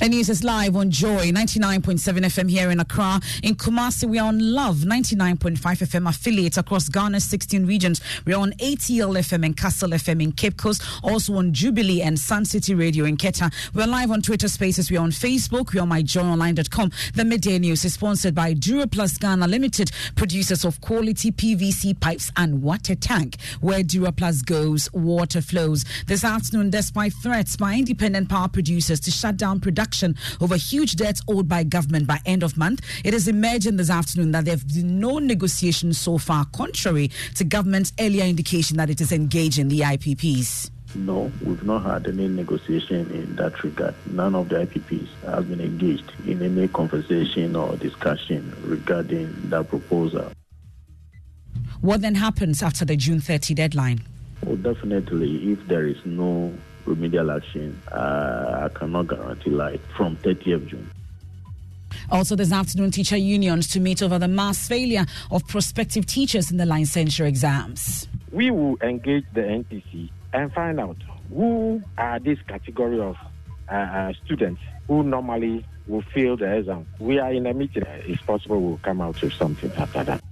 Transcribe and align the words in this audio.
The 0.00 0.08
news 0.08 0.30
is 0.30 0.42
live 0.42 0.76
on 0.76 0.90
Joy 0.90 1.30
99.7 1.30 2.00
FM 2.00 2.50
here 2.50 2.70
in 2.70 2.80
Accra. 2.80 3.20
In 3.42 3.54
Kumasi, 3.54 4.08
we 4.08 4.18
are 4.18 4.28
on 4.28 4.38
Love 4.38 4.76
99.5 4.76 5.58
FM 5.58 6.08
affiliates 6.08 6.56
across 6.56 6.88
Ghana's 6.88 7.24
16 7.24 7.66
regions. 7.66 8.00
We 8.24 8.32
are 8.32 8.40
on 8.40 8.52
ATL 8.52 9.18
FM 9.18 9.44
and 9.44 9.54
Castle 9.54 9.90
FM 9.90 10.22
in 10.22 10.32
Cape 10.32 10.56
Coast, 10.56 10.82
also 11.04 11.34
on 11.34 11.52
Jubilee 11.52 12.00
and 12.00 12.18
Sun 12.18 12.46
City 12.46 12.74
Radio 12.74 13.04
in 13.04 13.18
Keta. 13.18 13.52
We're 13.74 13.86
live 13.86 14.10
on 14.10 14.22
Twitter 14.22 14.48
Spaces. 14.48 14.90
We're 14.90 15.02
on 15.02 15.10
Facebook. 15.10 15.74
We're 15.74 15.82
on 15.82 15.90
myjoyonline.com. 15.90 16.92
The 17.14 17.24
midday 17.26 17.58
news 17.58 17.84
is 17.84 17.92
sponsored 17.92 18.34
by 18.34 18.54
Duraplus 18.54 19.20
Ghana 19.20 19.48
Limited, 19.48 19.90
producers 20.16 20.64
of 20.64 20.80
quality 20.80 21.30
PVC 21.30 22.00
pipes 22.00 22.32
and 22.38 22.62
water 22.62 22.94
tank. 22.94 23.36
Where 23.60 23.82
Duraplus 23.82 24.46
goes, 24.46 24.90
water 24.94 25.42
flows. 25.42 25.84
This 26.06 26.24
afternoon, 26.24 26.70
despite 26.70 27.12
threats 27.12 27.58
by 27.58 27.74
independent 27.74 28.30
power 28.30 28.48
producers 28.48 28.98
to 29.00 29.10
shut 29.10 29.36
down 29.36 29.60
production 29.60 29.89
over 30.40 30.56
huge 30.56 30.96
debts 30.96 31.22
owed 31.28 31.48
by 31.48 31.64
government 31.64 32.06
by 32.06 32.20
end 32.24 32.42
of 32.42 32.56
month. 32.56 32.80
It 33.04 33.14
is 33.14 33.28
emerging 33.28 33.76
this 33.76 33.90
afternoon 33.90 34.32
that 34.32 34.44
there 34.44 34.54
have 34.54 34.66
been 34.68 35.00
no 35.00 35.18
negotiations 35.18 35.98
so 35.98 36.18
far, 36.18 36.46
contrary 36.46 37.10
to 37.36 37.44
government's 37.44 37.92
earlier 37.98 38.24
indication 38.24 38.76
that 38.76 38.90
it 38.90 39.00
is 39.00 39.12
engaging 39.12 39.68
the 39.68 39.80
IPPs. 39.80 40.70
No, 40.94 41.30
we've 41.44 41.62
not 41.62 41.84
had 41.84 42.08
any 42.08 42.26
negotiation 42.26 43.10
in 43.12 43.36
that 43.36 43.62
regard. 43.62 43.94
None 44.06 44.34
of 44.34 44.48
the 44.48 44.66
IPPs 44.66 45.08
has 45.24 45.44
been 45.44 45.60
engaged 45.60 46.10
in 46.26 46.42
any 46.42 46.66
conversation 46.68 47.54
or 47.54 47.76
discussion 47.76 48.56
regarding 48.64 49.32
that 49.50 49.68
proposal. 49.68 50.32
What 51.80 52.02
then 52.02 52.16
happens 52.16 52.62
after 52.62 52.84
the 52.84 52.96
June 52.96 53.20
30 53.20 53.54
deadline? 53.54 54.02
Well, 54.44 54.56
definitely, 54.56 55.52
if 55.52 55.66
there 55.68 55.86
is 55.86 55.98
no 56.04 56.52
remedial 56.86 57.30
action, 57.30 57.80
uh, 57.92 58.68
I 58.70 58.78
cannot 58.78 59.08
guarantee 59.08 59.50
light 59.50 59.80
from 59.96 60.16
30th 60.16 60.66
June. 60.68 60.90
Also, 62.10 62.36
this 62.36 62.52
afternoon, 62.52 62.90
teacher 62.90 63.16
unions 63.16 63.68
to 63.68 63.80
meet 63.80 64.02
over 64.02 64.18
the 64.18 64.28
mass 64.28 64.66
failure 64.66 65.06
of 65.30 65.46
prospective 65.46 66.06
teachers 66.06 66.50
in 66.50 66.56
the 66.56 66.64
licensure 66.64 67.26
exams. 67.26 68.08
We 68.32 68.50
will 68.50 68.76
engage 68.82 69.24
the 69.32 69.42
NTC 69.42 70.10
and 70.32 70.52
find 70.52 70.80
out 70.80 70.96
who 71.32 71.82
are 71.98 72.18
this 72.18 72.38
category 72.48 73.00
of 73.00 73.16
uh, 73.70 73.74
uh, 73.74 74.12
students 74.24 74.60
who 74.88 75.02
normally 75.02 75.64
will 75.86 76.02
fail 76.14 76.36
the 76.36 76.52
exam. 76.52 76.86
We 76.98 77.18
are 77.18 77.32
in 77.32 77.46
a 77.46 77.54
meeting. 77.54 77.84
It's 77.86 78.22
possible 78.22 78.60
we'll 78.60 78.80
come 78.82 79.00
out 79.00 79.20
with 79.20 79.32
something 79.32 79.72
after 79.72 80.04
that. 80.04 80.22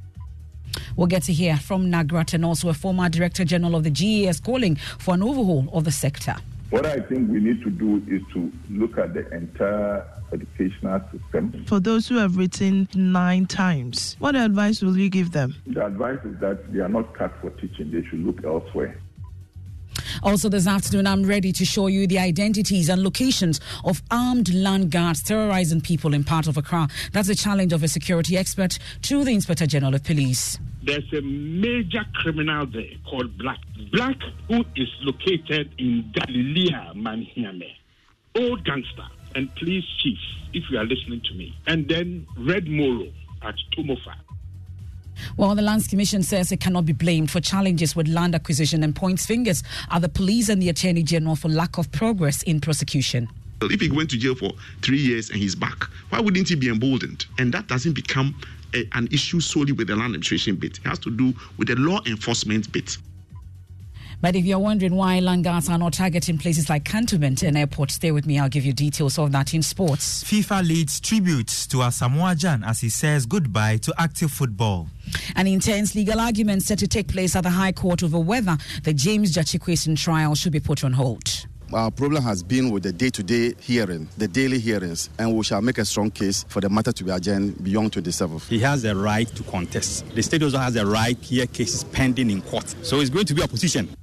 We'll 0.98 1.06
get 1.06 1.22
to 1.24 1.32
hear 1.32 1.56
from 1.56 1.92
NAGRAT 1.92 2.34
and 2.34 2.44
also 2.44 2.70
a 2.70 2.74
former 2.74 3.08
Director 3.08 3.44
General 3.44 3.76
of 3.76 3.84
the 3.84 3.90
GES 3.90 4.40
calling 4.40 4.74
for 4.74 5.14
an 5.14 5.22
overhaul 5.22 5.68
of 5.72 5.84
the 5.84 5.92
sector. 5.92 6.34
What 6.70 6.86
I 6.86 6.98
think 6.98 7.30
we 7.30 7.38
need 7.38 7.62
to 7.62 7.70
do 7.70 8.02
is 8.08 8.20
to 8.32 8.52
look 8.68 8.98
at 8.98 9.14
the 9.14 9.30
entire 9.32 10.04
educational 10.32 11.00
system. 11.12 11.64
For 11.66 11.78
those 11.78 12.08
who 12.08 12.16
have 12.16 12.36
written 12.36 12.88
nine 12.96 13.46
times, 13.46 14.16
what 14.18 14.34
advice 14.34 14.82
will 14.82 14.98
you 14.98 15.08
give 15.08 15.30
them? 15.30 15.54
The 15.68 15.86
advice 15.86 16.18
is 16.24 16.36
that 16.40 16.72
they 16.72 16.80
are 16.80 16.88
not 16.88 17.14
cut 17.14 17.32
for 17.40 17.50
teaching, 17.50 17.92
they 17.92 18.02
should 18.08 18.26
look 18.26 18.44
elsewhere. 18.44 19.00
Also, 20.22 20.48
this 20.48 20.66
afternoon, 20.66 21.06
I'm 21.06 21.24
ready 21.24 21.52
to 21.52 21.64
show 21.64 21.86
you 21.86 22.06
the 22.06 22.18
identities 22.18 22.88
and 22.88 23.02
locations 23.02 23.60
of 23.84 24.02
armed 24.10 24.52
land 24.54 24.90
guards 24.90 25.22
terrorizing 25.22 25.80
people 25.80 26.14
in 26.14 26.24
part 26.24 26.46
of 26.46 26.56
Accra. 26.56 26.88
That's 27.12 27.28
a 27.28 27.34
challenge 27.34 27.72
of 27.72 27.82
a 27.82 27.88
security 27.88 28.36
expert 28.36 28.78
to 29.02 29.24
the 29.24 29.32
Inspector 29.32 29.66
General 29.66 29.94
of 29.94 30.04
Police. 30.04 30.58
There's 30.82 31.12
a 31.12 31.20
major 31.20 32.04
criminal 32.14 32.66
there 32.66 32.90
called 33.08 33.36
Black. 33.36 33.58
Black, 33.92 34.16
who 34.48 34.64
is 34.76 34.88
located 35.02 35.70
in 35.78 36.12
Galilea, 36.14 36.94
Manhiame. 36.94 37.74
Old 38.34 38.64
gangster 38.64 39.06
and 39.34 39.54
police 39.56 39.84
chief, 40.02 40.18
if 40.52 40.64
you 40.70 40.78
are 40.78 40.84
listening 40.84 41.20
to 41.28 41.34
me. 41.34 41.54
And 41.66 41.88
then 41.88 42.26
Red 42.36 42.66
Moro 42.68 43.08
at 43.42 43.54
Tomofa. 43.76 44.14
Well, 45.36 45.54
the 45.54 45.62
Lands 45.62 45.86
Commission 45.86 46.22
says 46.22 46.52
it 46.52 46.60
cannot 46.60 46.86
be 46.86 46.92
blamed 46.92 47.30
for 47.30 47.40
challenges 47.40 47.94
with 47.96 48.08
land 48.08 48.34
acquisition 48.34 48.82
and 48.82 48.94
points 48.94 49.26
fingers 49.26 49.62
at 49.90 50.02
the 50.02 50.08
police 50.08 50.48
and 50.48 50.60
the 50.60 50.68
Attorney 50.68 51.02
General 51.02 51.36
for 51.36 51.48
lack 51.48 51.78
of 51.78 51.90
progress 51.92 52.42
in 52.42 52.60
prosecution. 52.60 53.28
If 53.62 53.80
he 53.80 53.90
went 53.90 54.10
to 54.10 54.16
jail 54.16 54.34
for 54.34 54.52
three 54.82 54.98
years 54.98 55.30
and 55.30 55.38
he's 55.38 55.54
back, 55.54 55.84
why 56.10 56.20
wouldn't 56.20 56.48
he 56.48 56.54
be 56.54 56.68
emboldened? 56.68 57.26
And 57.38 57.52
that 57.54 57.66
doesn't 57.66 57.94
become 57.94 58.40
a, 58.74 58.86
an 58.92 59.08
issue 59.10 59.40
solely 59.40 59.72
with 59.72 59.88
the 59.88 59.96
land 59.96 60.14
administration 60.14 60.56
bit. 60.56 60.78
It 60.78 60.86
has 60.88 60.98
to 61.00 61.10
do 61.10 61.34
with 61.56 61.68
the 61.68 61.76
law 61.76 62.00
enforcement 62.06 62.70
bit. 62.70 62.96
But 64.20 64.34
if 64.34 64.44
you're 64.44 64.58
wondering 64.58 64.96
why 64.96 65.20
land 65.20 65.44
guards 65.44 65.68
are 65.68 65.78
not 65.78 65.92
targeting 65.92 66.38
places 66.38 66.68
like 66.68 66.84
cantonment 66.84 67.44
and 67.44 67.56
airport, 67.56 67.92
stay 67.92 68.10
with 68.10 68.26
me. 68.26 68.38
I'll 68.38 68.48
give 68.48 68.64
you 68.64 68.72
details 68.72 69.16
of 69.16 69.30
that 69.30 69.54
in 69.54 69.62
sports. 69.62 70.24
FIFA 70.24 70.66
leads 70.66 70.98
tributes 70.98 71.68
to 71.68 71.78
Asamoah 71.78 72.36
Gyan 72.36 72.66
as 72.66 72.80
he 72.80 72.88
says 72.88 73.26
goodbye 73.26 73.76
to 73.76 73.94
active 73.96 74.32
football. 74.32 74.88
An 75.36 75.46
intense 75.46 75.94
legal 75.94 76.18
argument 76.18 76.62
set 76.62 76.80
to 76.80 76.88
take 76.88 77.06
place 77.06 77.36
at 77.36 77.42
the 77.44 77.50
High 77.50 77.72
Court 77.72 78.02
over 78.02 78.18
whether 78.18 78.56
the 78.82 78.92
James 78.92 79.32
Gyakye 79.32 79.96
trial 79.96 80.34
should 80.34 80.52
be 80.52 80.60
put 80.60 80.82
on 80.82 80.94
hold. 80.94 81.46
Our 81.72 81.90
problem 81.90 82.22
has 82.22 82.42
been 82.42 82.70
with 82.70 82.82
the 82.82 82.92
day 82.92 83.10
to 83.10 83.22
day 83.22 83.54
hearing, 83.60 84.08
the 84.16 84.26
daily 84.26 84.58
hearings, 84.58 85.10
and 85.18 85.36
we 85.36 85.44
shall 85.44 85.60
make 85.60 85.76
a 85.76 85.84
strong 85.84 86.10
case 86.10 86.44
for 86.48 86.62
the 86.62 86.70
matter 86.70 86.92
to 86.92 87.04
be 87.04 87.10
adjourned 87.10 87.62
beyond 87.62 87.92
27th. 87.92 88.48
He 88.48 88.58
has 88.60 88.84
a 88.84 88.96
right 88.96 89.28
to 89.36 89.42
contest. 89.42 90.08
The 90.14 90.22
state 90.22 90.42
also 90.42 90.56
has 90.56 90.76
a 90.76 90.86
right 90.86 91.20
to 91.20 91.28
hear 91.28 91.46
cases 91.46 91.84
pending 91.84 92.30
in 92.30 92.40
court. 92.40 92.74
So 92.82 93.00
it's 93.00 93.10
going 93.10 93.26
to 93.26 93.34
be 93.34 93.42
opposition. 93.42 93.94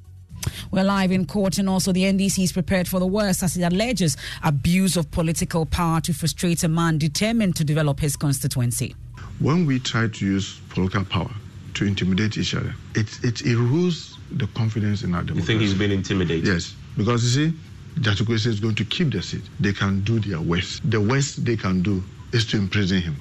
We're 0.72 0.84
live 0.84 1.12
in 1.12 1.26
court, 1.26 1.58
and 1.58 1.70
also 1.70 1.92
the 1.92 2.04
NDC 2.04 2.44
is 2.44 2.52
prepared 2.52 2.88
for 2.88 3.00
the 3.00 3.08
worst 3.08 3.44
as 3.44 3.58
it 3.58 3.64
alleges 3.64 4.18
abuse 4.44 4.98
of 4.98 5.10
political 5.12 5.66
power 5.66 6.02
to 6.02 6.14
frustrate 6.14 6.64
a 6.64 6.68
man 6.68 6.98
determined 6.98 7.56
to 7.58 7.64
develop 7.64 8.00
his 8.00 8.16
constituency. 8.16 8.96
When 9.40 9.66
we 9.66 9.80
try 9.80 10.08
to 10.08 10.26
use 10.26 10.60
political 10.70 11.06
power 11.06 11.32
to 11.76 11.86
intimidate 11.86 12.38
each 12.38 12.56
other, 12.56 12.74
it, 12.96 13.08
it 13.24 13.36
erodes 13.46 14.16
the 14.32 14.48
confidence 14.48 15.04
in 15.04 15.14
our 15.14 15.24
democracy. 15.24 15.54
You 15.54 15.60
think 15.60 15.62
he's 15.62 15.78
been 15.78 15.92
intimidated? 15.92 16.48
Yes, 16.48 16.76
because 16.98 17.24
you 17.24 17.50
see, 17.52 17.58
Gyakye 18.00 18.26
Quayson 18.26 18.48
is 18.48 18.60
going 18.60 18.76
to 18.76 18.86
keep 18.86 19.12
the 19.12 19.22
seat. 19.22 19.44
They 19.60 19.74
can 19.74 20.02
do 20.02 20.20
their 20.20 20.42
worst. 20.42 20.90
The 20.90 21.00
worst 21.00 21.46
they 21.46 21.56
can 21.56 21.82
do 21.82 22.04
is 22.34 22.46
to 22.48 22.58
imprison 22.58 23.02
him. 23.02 23.16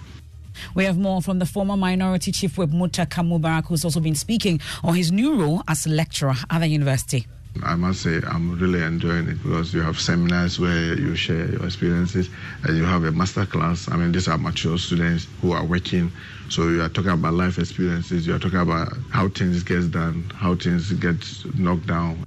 We 0.74 0.84
have 0.84 0.98
more 0.98 1.22
from 1.22 1.38
the 1.38 1.46
former 1.46 1.76
minority 1.76 2.32
chief 2.32 2.58
whip 2.58 2.70
Muntaka 2.70 3.22
Mubarak, 3.22 3.66
who's 3.66 3.84
also 3.84 4.00
been 4.00 4.14
speaking 4.14 4.60
on 4.82 4.94
his 4.94 5.12
new 5.12 5.40
role 5.40 5.62
as 5.68 5.86
lecturer 5.86 6.34
at 6.50 6.58
the 6.60 6.66
university. 6.68 7.26
I 7.62 7.76
must 7.76 8.02
say 8.02 8.20
I'm 8.26 8.58
really 8.58 8.82
enjoying 8.82 9.28
it 9.28 9.42
because 9.42 9.72
you 9.72 9.80
have 9.82 10.00
seminars 10.00 10.58
where 10.58 10.98
you 10.98 11.14
share 11.14 11.46
your 11.50 11.64
experiences 11.64 12.28
and 12.64 12.76
you 12.76 12.84
have 12.84 13.04
a 13.04 13.12
master 13.12 13.46
class. 13.46 13.88
I 13.88 13.96
mean, 13.96 14.10
these 14.10 14.26
are 14.26 14.36
mature 14.36 14.76
students 14.76 15.28
who 15.40 15.52
are 15.52 15.64
working. 15.64 16.10
So 16.48 16.68
you 16.68 16.82
are 16.82 16.88
talking 16.88 17.12
about 17.12 17.34
life 17.34 17.58
experiences. 17.58 18.26
You 18.26 18.34
are 18.34 18.38
talking 18.40 18.58
about 18.58 18.92
how 19.10 19.28
things 19.28 19.62
get 19.62 19.92
done, 19.92 20.30
how 20.34 20.56
things 20.56 20.90
get 20.92 21.16
knocked 21.56 21.86
down. 21.86 22.24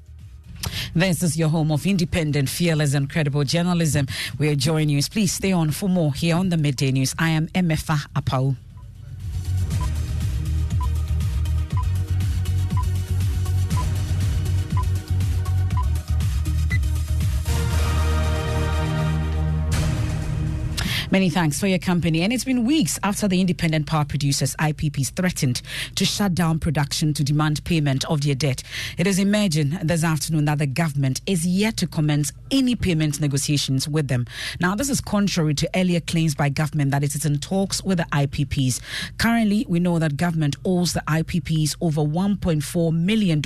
This 0.95 1.23
is 1.23 1.37
your 1.37 1.49
home 1.49 1.71
of 1.71 1.85
independent, 1.85 2.49
fearless, 2.49 2.93
and 2.93 3.09
credible 3.09 3.43
journalism. 3.43 4.07
We 4.37 4.49
are 4.49 4.55
joining 4.55 4.89
you. 4.89 5.03
Please 5.03 5.31
stay 5.31 5.51
on 5.51 5.71
for 5.71 5.89
more 5.89 6.13
here 6.13 6.35
on 6.35 6.49
the 6.49 6.57
Midday 6.57 6.91
News. 6.91 7.15
I 7.17 7.29
am 7.29 7.47
Emefa 7.49 8.07
Apawu. 8.15 8.55
Many 21.09 21.29
thanks 21.29 21.57
for 21.57 21.67
your 21.67 21.79
company. 21.79 22.21
And 22.21 22.33
it's 22.33 22.43
been 22.43 22.65
weeks 22.65 22.99
after 23.01 23.29
the 23.29 23.39
Independent 23.39 23.87
Power 23.87 24.03
Producers 24.03 24.57
IPPs 24.57 25.11
threatened 25.11 25.61
to 25.95 26.03
shut 26.03 26.35
down 26.35 26.59
production 26.59 27.13
to 27.13 27.23
demand 27.23 27.63
payment 27.63 28.03
of 28.05 28.21
their 28.21 28.35
debt. 28.35 28.61
It 28.97 29.07
is 29.07 29.17
emerging 29.17 29.79
this 29.81 30.03
afternoon 30.03 30.43
that 30.45 30.57
the 30.57 30.67
government 30.67 31.21
is 31.25 31.47
yet 31.47 31.77
to 31.77 31.87
commence 31.87 32.33
any 32.51 32.75
payment 32.75 33.21
negotiations 33.21 33.87
with 33.87 34.09
them. 34.09 34.25
Now, 34.59 34.75
this 34.75 34.89
is 34.89 34.99
contrary 34.99 35.53
to 35.53 35.69
earlier 35.73 36.01
claims 36.01 36.35
by 36.35 36.49
government 36.49 36.91
that 36.91 37.05
it 37.05 37.15
is 37.15 37.23
in 37.23 37.39
talks 37.39 37.81
with 37.81 37.99
the 37.99 38.05
IPPs. 38.11 38.81
Currently, 39.17 39.65
we 39.69 39.79
know 39.79 39.99
that 39.99 40.17
government 40.17 40.57
owes 40.65 40.91
the 40.91 41.03
IPPs 41.07 41.77
over 41.79 42.01
$1.4 42.01 42.93
million 42.93 43.37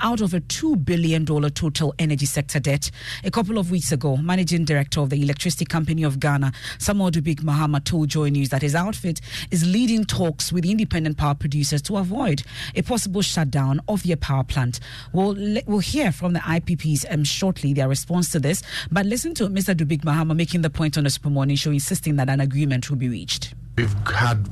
out 0.00 0.20
of 0.20 0.32
a 0.32 0.40
$2 0.40 0.84
billion 0.84 1.26
total 1.26 1.92
energy 1.98 2.26
sector 2.26 2.60
debt. 2.60 2.92
A 3.24 3.32
couple 3.32 3.58
of 3.58 3.72
weeks 3.72 3.90
ago, 3.90 4.16
Managing 4.16 4.64
Director 4.64 5.00
of 5.00 5.10
the 5.10 5.20
Electricity 5.20 5.64
Company 5.64 6.04
of 6.04 6.20
Ghana, 6.20 6.52
Samuel 6.84 7.10
Dubik 7.10 7.40
Mahama 7.40 7.82
told 7.82 8.10
Joy 8.10 8.28
News 8.28 8.50
that 8.50 8.60
his 8.60 8.74
outfit 8.74 9.22
is 9.50 9.66
leading 9.66 10.04
talks 10.04 10.52
with 10.52 10.66
independent 10.66 11.16
power 11.16 11.34
producers 11.34 11.80
to 11.80 11.96
avoid 11.96 12.42
a 12.74 12.82
possible 12.82 13.22
shutdown 13.22 13.80
of 13.88 14.02
their 14.02 14.16
power 14.16 14.44
plant. 14.44 14.80
We'll, 15.14 15.34
we'll 15.66 15.78
hear 15.78 16.12
from 16.12 16.34
the 16.34 16.40
IPPs 16.40 17.06
um, 17.10 17.24
shortly 17.24 17.72
their 17.72 17.88
response 17.88 18.30
to 18.32 18.38
this, 18.38 18.62
but 18.92 19.06
listen 19.06 19.32
to 19.36 19.48
Mr. 19.48 19.74
Dubik 19.74 20.02
Mahama 20.02 20.36
making 20.36 20.60
the 20.60 20.68
point 20.68 20.98
on 20.98 21.04
the 21.04 21.10
Super 21.10 21.30
Morning 21.30 21.56
Show, 21.56 21.70
insisting 21.70 22.16
that 22.16 22.28
an 22.28 22.40
agreement 22.40 22.90
will 22.90 22.98
be 22.98 23.08
reached. 23.08 23.54
We've 23.76 23.94
had 24.06 24.46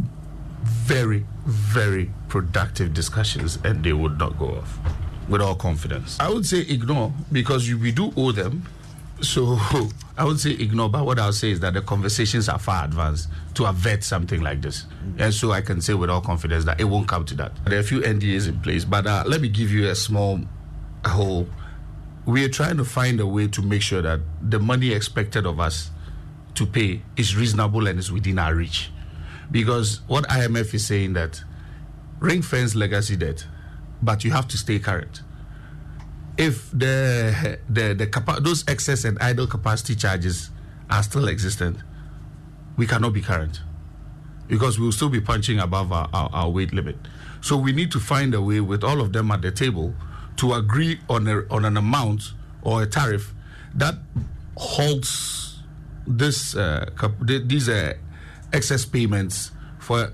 very, 0.64 1.26
very 1.44 2.11
productive 2.28 2.94
discussions 2.94 3.58
and 3.62 3.85
they 3.85 3.93
would 3.93 4.19
not 4.19 4.38
go 4.38 4.55
off 4.55 4.78
with 5.28 5.43
all 5.43 5.55
confidence. 5.55 6.19
I 6.19 6.31
would 6.31 6.46
say 6.46 6.61
ignore 6.61 7.12
because 7.31 7.70
we 7.70 7.93
do 7.93 8.11
owe 8.17 8.32
them 8.32 8.67
so 9.23 9.59
I 10.17 10.25
would 10.25 10.39
say 10.39 10.51
ignore, 10.51 10.91
but 10.91 11.07
what 11.07 11.19
I'll 11.19 11.33
say 11.33 11.51
is 11.51 11.61
that 11.61 11.75
the 11.75 11.81
conversations 11.81 12.49
are 12.49 12.59
far 12.59 12.85
advanced 12.85 13.29
to 13.55 13.65
avert 13.65 14.05
something 14.05 14.43
like 14.43 14.61
this. 14.61 14.83
Mm-hmm. 14.83 15.23
And 15.23 15.35
so 15.35 15.53
I 15.53 15.63
can 15.63 15.81
say 15.81 15.95
with 15.95 16.11
all 16.11 16.21
confidence 16.21 16.65
that 16.67 16.81
it 16.81 16.85
won't 16.85 17.09
come 17.09 17.25
to 17.27 17.35
that. 17.37 17.53
There 17.65 17.79
are 17.79 17.81
a 17.81 17.85
few 17.85 18.01
NDAs 18.01 18.49
in 18.49 18.61
place, 18.61 18.85
but 18.85 19.07
uh, 19.07 19.25
let 19.27 19.41
me 19.41 19.49
give 19.49 19.71
you 19.71 19.89
a 19.89 19.95
small 19.95 20.41
whole. 21.07 21.49
We 22.27 22.45
are 22.45 22.49
trying 22.49 22.77
to 22.77 22.85
find 22.85 23.21
a 23.21 23.27
way 23.27 23.49
to 23.49 23.63
make 23.63 23.83
sure 23.83 24.03
that 24.03 24.21
the 24.41 24.59
money 24.59 24.93
expected 24.93 25.47
of 25.47 25.59
us 25.59 25.91
to 26.55 26.67
pay 26.67 27.03
is 27.17 27.35
reasonable 27.35 27.87
and 27.87 27.99
is 27.99 28.13
within 28.13 28.39
our 28.39 28.55
reach. 28.55 28.91
Because 29.51 30.01
what 30.07 30.25
IMF 30.29 30.73
is 30.75 30.87
saying 30.87 31.15
that 31.15 31.43
ring 32.21 32.43
fence 32.43 32.75
legacy 32.75 33.17
debt, 33.17 33.47
but 34.02 34.25
you 34.25 34.31
have 34.31 34.47
to 34.49 34.59
stay 34.59 34.79
current 34.79 35.23
if 36.37 36.71
the 36.71 37.59
the 37.69 37.95
the 37.95 38.07
capa- 38.07 38.41
those 38.41 38.65
excess 38.69 39.05
and 39.05 39.19
idle 39.21 39.47
capacity 39.47 39.95
charges 39.95 40.51
are 40.91 41.03
still 41.03 41.29
existent, 41.29 41.79
we 42.77 42.87
cannot 42.87 43.12
be 43.12 43.21
current 43.21 43.61
because 44.49 44.79
we 44.79 44.85
will 44.85 44.93
still 44.93 45.09
be 45.09 45.21
punching 45.21 45.59
above 45.59 45.93
our, 45.93 46.09
our, 46.12 46.29
our, 46.33 46.51
weight 46.51 46.73
limit. 46.73 46.97
So 47.41 47.57
we 47.57 47.73
need 47.73 47.91
to 47.93 48.01
find 48.01 48.35
a 48.35 48.43
way 48.43 48.61
with 48.61 48.85
all 48.85 49.01
of 49.01 49.12
them 49.12 49.31
at 49.31 49.41
the 49.41 49.51
table 49.51 49.95
to 50.37 50.53
agree 50.53 51.01
on 51.09 51.27
a, 51.27 51.43
on 51.51 51.65
an 51.65 51.77
amount 51.77 52.33
or 52.62 52.83
a 52.83 52.87
tariff 52.87 53.33
that 53.75 53.95
holds 54.57 55.61
this 56.07 56.57
uh, 56.57 56.91
these 57.21 57.69
uh, 57.69 57.95
excess 58.53 58.85
payments 58.85 59.53
for 59.79 60.12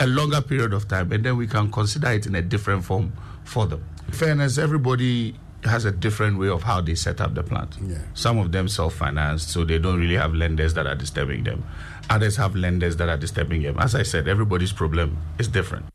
a 0.00 0.06
longer 0.06 0.40
period 0.40 0.72
of 0.72 0.86
time, 0.88 1.10
and 1.12 1.24
then 1.24 1.36
we 1.36 1.46
can 1.46 1.70
consider 1.70 2.10
it 2.10 2.26
in 2.26 2.34
a 2.34 2.42
different 2.42 2.84
form 2.84 3.12
for 3.44 3.66
them 3.66 3.84
fairness, 4.10 4.58
everybody 4.58 5.34
has 5.64 5.84
a 5.84 5.90
different 5.90 6.38
way 6.38 6.48
of 6.48 6.62
how 6.62 6.80
they 6.80 6.94
set 6.94 7.20
up 7.20 7.34
the 7.34 7.42
plant. 7.42 7.76
Yeah. 7.82 7.98
Some 8.14 8.38
of 8.38 8.52
them 8.52 8.68
self 8.68 8.94
financed, 8.94 9.50
so 9.50 9.64
they 9.64 9.78
don't 9.78 9.98
really 9.98 10.16
have 10.16 10.34
lenders 10.34 10.74
that 10.74 10.86
are 10.86 10.94
disturbing 10.94 11.44
them. 11.44 11.64
Others 12.10 12.36
have 12.36 12.54
lenders 12.54 12.96
that 12.96 13.08
are 13.08 13.16
disturbing 13.16 13.62
them. 13.62 13.78
As 13.78 13.94
I 13.94 14.02
said, 14.02 14.28
everybody's 14.28 14.72
problem 14.72 15.18
is 15.38 15.48
different. 15.48 15.86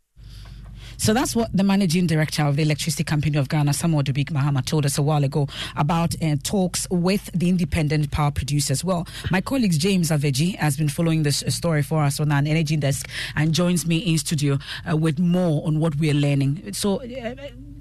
So 0.98 1.13
that's 1.13 1.36
what 1.36 1.51
the 1.51 1.63
managing 1.63 2.08
director 2.08 2.43
of 2.43 2.55
the 2.55 2.62
Electricity 2.62 3.03
Company 3.03 3.38
of 3.38 3.50
Ghana, 3.50 3.74
Samuel 3.74 4.03
Dubik 4.03 4.29
Mahama, 4.29 4.63
told 4.63 4.86
us 4.86 4.98
a 4.98 5.01
while 5.01 5.24
ago 5.24 5.48
about 5.75 6.15
uh, 6.24 6.38
talks 6.43 6.88
with 6.89 7.29
the 7.34 7.50
independent 7.50 8.12
power 8.12 8.32
producers. 8.32 8.86
Well, 8.86 9.08
my 9.32 9.41
colleague 9.41 9.77
James 9.77 10.12
Avedzi 10.12 10.55
has 10.55 10.77
been 10.77 10.88
following 10.89 11.24
this 11.24 11.43
story 11.50 11.82
for 11.82 12.03
us 12.03 12.20
on 12.20 12.32
an 12.32 12.48
energy 12.48 12.77
desk 12.77 13.10
and 13.36 13.53
joins 13.53 13.86
me 13.86 13.98
in 13.98 14.17
studio 14.17 14.60
uh, 14.89 14.96
with 14.96 15.20
more 15.20 15.65
on 15.67 15.79
what 15.79 15.96
we 15.96 16.10
are 16.10 16.15
learning. 16.15 16.72
So, 16.74 17.01
uh, 17.01 17.36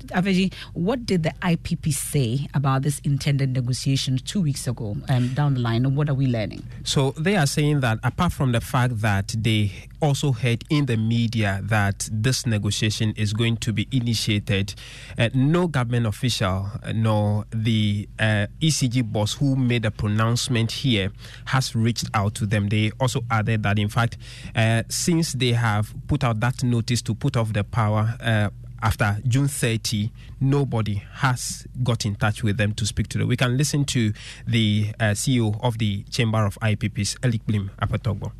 Avedzi, 0.08 0.52
what 0.74 1.06
did 1.06 1.22
the 1.22 1.32
IPP 1.42 1.92
say 1.92 2.46
about 2.54 2.82
this 2.82 3.00
intended 3.00 3.50
negotiation 3.50 4.18
two 4.18 4.40
weeks 4.40 4.66
ago 4.66 4.96
um, 5.08 5.28
down 5.34 5.54
the 5.54 5.60
line? 5.60 5.84
And 5.86 5.96
what 5.96 6.08
are 6.08 6.14
we 6.14 6.26
learning? 6.26 6.62
So 6.84 7.12
they 7.12 7.36
are 7.36 7.46
saying 7.46 7.80
that 7.80 7.98
apart 8.02 8.32
from 8.32 8.52
the 8.52 8.60
fact 8.60 9.00
that 9.00 9.34
they 9.38 9.72
also 10.00 10.32
heard 10.32 10.64
in 10.68 10.86
the 10.86 10.96
media 10.96 11.60
that 11.62 12.08
this 12.10 12.44
negotiation 12.44 13.12
is 13.16 13.32
going 13.32 13.56
to 13.58 13.72
be 13.72 13.86
initiated, 13.92 14.74
uh, 15.16 15.28
no 15.32 15.68
government 15.68 16.06
official 16.06 16.68
uh, 16.82 16.92
nor 16.92 17.44
the 17.50 18.08
uh, 18.18 18.46
ECG 18.60 19.10
boss 19.10 19.34
who 19.34 19.54
made 19.54 19.84
a 19.84 19.90
pronouncement 19.90 20.72
here 20.72 21.12
has 21.46 21.74
reached 21.76 22.06
out 22.14 22.34
to 22.34 22.46
them. 22.46 22.68
They 22.68 22.90
also 23.00 23.22
added 23.30 23.62
that, 23.62 23.78
in 23.78 23.88
fact, 23.88 24.18
uh, 24.56 24.82
since 24.88 25.32
they 25.34 25.52
have 25.52 25.94
put 26.08 26.24
out 26.24 26.40
that 26.40 26.62
notice 26.64 27.00
to 27.02 27.14
put 27.14 27.36
off 27.36 27.52
the 27.52 27.64
power 27.64 28.16
uh, 28.20 28.50
after 28.82 29.18
June 29.26 29.48
30, 29.48 30.10
nobody 30.40 31.02
has 31.14 31.66
got 31.82 32.04
in 32.04 32.16
touch 32.16 32.42
with 32.42 32.56
them 32.56 32.72
to 32.74 32.84
speak 32.84 33.08
to 33.08 33.18
them. 33.18 33.28
We 33.28 33.36
can 33.36 33.56
listen 33.56 33.84
to 33.86 34.12
the 34.46 34.92
uh, 34.98 35.12
CEO 35.12 35.58
of 35.62 35.78
the 35.78 36.02
Chamber 36.10 36.44
of 36.44 36.58
IPPs, 36.60 37.18
Elik 37.20 37.42
Blim 37.46 37.70
Apatogbo. 37.80 38.32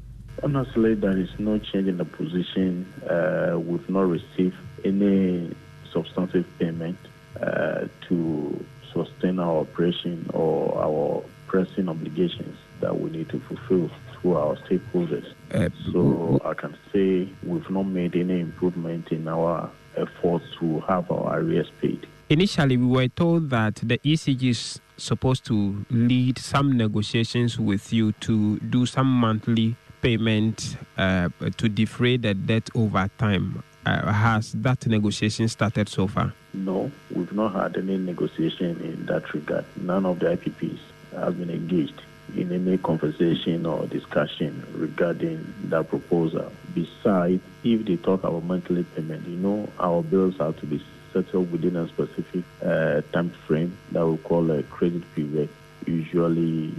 Honestly, 0.43 0.95
there 0.95 1.17
is 1.17 1.31
no 1.39 1.59
change 1.59 1.87
in 1.87 1.99
the 1.99 2.05
position. 2.05 2.93
Uh, 3.09 3.59
we've 3.59 3.89
not 3.89 4.09
received 4.09 4.57
any 4.85 5.55
substantive 5.93 6.47
payment 6.59 6.99
uh, 7.41 7.87
to 8.09 8.65
sustain 8.93 9.39
our 9.39 9.61
operation 9.61 10.29
or 10.35 10.77
our 10.83 11.23
pressing 11.47 11.89
obligations 11.89 12.59
that 12.81 12.99
we 12.99 13.11
need 13.11 13.29
to 13.29 13.39
fulfill 13.41 13.91
through 14.13 14.37
our 14.37 14.57
stakeholders. 14.57 15.33
Uh, 15.53 15.69
so 15.93 16.41
I 16.45 16.55
can 16.55 16.77
say 16.93 17.29
we've 17.45 17.71
not 17.71 17.85
made 17.85 18.17
any 18.17 18.41
improvement 18.41 19.13
in 19.13 19.29
our 19.29 19.71
efforts 19.97 20.45
to 20.59 20.81
have 20.81 21.11
our 21.11 21.39
arrears 21.41 21.71
paid. 21.81 22.07
Initially, 22.29 22.77
we 22.77 22.87
were 22.87 23.09
told 23.09 23.51
that 23.51 23.77
the 23.77 23.99
ECG 23.99 24.51
is 24.51 24.81
supposed 24.97 25.45
to 25.47 25.85
lead 25.91 26.39
some 26.39 26.77
negotiations 26.77 27.59
with 27.59 27.93
you 27.93 28.13
to 28.13 28.59
do 28.61 28.87
some 28.87 29.07
monthly 29.07 29.77
payment 30.01 30.77
uh, 30.97 31.29
to 31.57 31.69
defray 31.69 32.17
the 32.17 32.35
debt 32.35 32.69
over 32.75 33.09
time. 33.19 33.63
Uh, 33.85 34.13
has 34.13 34.53
that 34.53 34.87
negotiation 34.87 35.49
started 35.49 35.89
so 35.89 36.07
far? 36.07 36.33
No, 36.55 36.91
we've 37.11 37.33
not 37.33 37.53
had 37.55 37.77
any 37.77 37.99
negotiation 37.99 38.81
in 38.81 39.07
that 39.07 39.33
regard. 39.35 39.65
None 39.77 40.07
of 40.07 40.21
the 40.21 40.27
IPPs 40.37 40.79
have 41.13 41.39
been 41.39 41.51
engaged 41.51 42.01
in 42.37 42.53
any 42.53 42.79
conversation 42.79 43.67
or 43.67 43.87
discussion 43.87 44.65
regarding 44.75 45.53
that 45.65 45.89
proposal. 45.89 46.51
Besides, 46.75 47.43
if 47.65 47.85
they 47.87 47.97
talk 47.97 48.25
about 48.25 48.45
monthly 48.45 48.85
payment, 48.85 49.27
you 49.27 49.37
know, 49.37 49.69
our 49.79 50.03
bills 50.03 50.37
have 50.39 50.59
to 50.61 50.67
be 50.67 50.83
settled 51.13 51.51
within 51.53 51.77
a 51.77 51.89
specific 51.89 52.45
uh, 52.65 53.03
time 53.13 53.31
frame 53.47 53.77
that 53.93 54.07
we 54.07 54.17
call 54.19 54.51
a 54.51 54.63
credit 54.65 55.03
period. 55.15 55.49
Usually, 55.87 56.75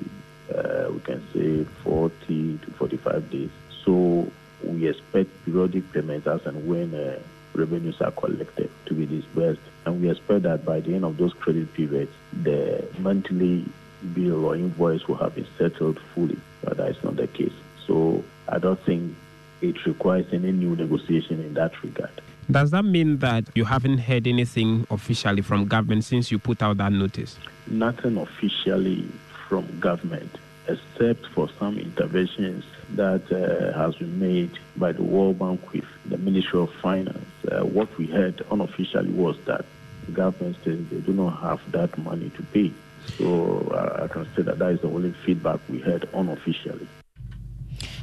uh, 0.53 0.89
we 0.91 0.99
can 1.01 1.21
say 1.33 1.63
40 1.83 2.57
to 2.59 2.71
45 2.71 3.29
days. 3.29 3.49
So 3.85 4.31
we 4.63 4.87
expect 4.87 5.29
periodic 5.45 5.91
payments 5.91 6.27
as 6.27 6.45
and 6.45 6.67
when 6.67 6.95
uh, 6.95 7.19
revenues 7.53 8.01
are 8.01 8.11
collected 8.11 8.69
to 8.85 8.93
be 8.93 9.05
disbursed. 9.05 9.61
And 9.85 10.01
we 10.01 10.09
expect 10.09 10.43
that 10.43 10.65
by 10.65 10.79
the 10.79 10.95
end 10.95 11.05
of 11.05 11.17
those 11.17 11.33
credit 11.33 11.73
periods, 11.73 12.11
the 12.41 12.87
monthly 12.99 13.65
bill 14.13 14.45
or 14.45 14.55
invoice 14.55 15.07
will 15.07 15.15
have 15.15 15.35
been 15.35 15.47
settled 15.57 15.99
fully, 16.13 16.39
but 16.63 16.77
that 16.77 16.89
is 16.89 17.03
not 17.03 17.15
the 17.15 17.27
case. 17.27 17.53
So 17.85 18.23
I 18.47 18.59
don't 18.59 18.79
think 18.81 19.15
it 19.63 19.85
requires 19.85 20.25
any 20.31 20.51
new 20.51 20.75
negotiation 20.75 21.39
in 21.39 21.53
that 21.53 21.81
regard. 21.81 22.11
Does 22.51 22.71
that 22.71 22.83
mean 22.83 23.19
that 23.19 23.45
you 23.55 23.63
haven't 23.63 23.99
heard 23.99 24.27
anything 24.27 24.85
officially 24.91 25.41
from 25.41 25.65
government 25.67 26.03
since 26.03 26.29
you 26.31 26.37
put 26.37 26.61
out 26.61 26.77
that 26.77 26.91
notice? 26.91 27.39
Nothing 27.67 28.17
officially 28.17 29.07
from 29.47 29.79
government, 29.79 30.29
except 30.67 31.25
for 31.27 31.49
some 31.57 31.77
interventions 31.79 32.65
that 32.91 33.31
uh, 33.31 33.77
has 33.77 33.95
been 33.95 34.19
made 34.19 34.51
by 34.75 34.91
the 34.91 35.03
World 35.03 35.39
Bank 35.39 35.71
with 35.71 35.85
the 36.05 36.17
Ministry 36.17 36.59
of 36.59 36.73
Finance. 36.75 37.25
Uh, 37.49 37.61
what 37.61 37.97
we 37.97 38.07
heard 38.07 38.45
unofficially 38.51 39.11
was 39.11 39.37
that 39.45 39.65
the 40.05 40.11
government 40.11 40.57
says 40.65 40.79
they 40.89 40.99
do 40.99 41.13
not 41.13 41.39
have 41.39 41.71
that 41.71 41.97
money 41.97 42.29
to 42.31 42.43
pay. 42.43 42.73
So 43.17 43.71
uh, 43.73 44.03
I 44.03 44.07
can 44.07 44.25
say 44.35 44.41
that 44.41 44.59
that 44.59 44.71
is 44.71 44.81
the 44.81 44.87
only 44.89 45.13
feedback 45.25 45.61
we 45.69 45.79
had 45.79 46.09
unofficially. 46.13 46.87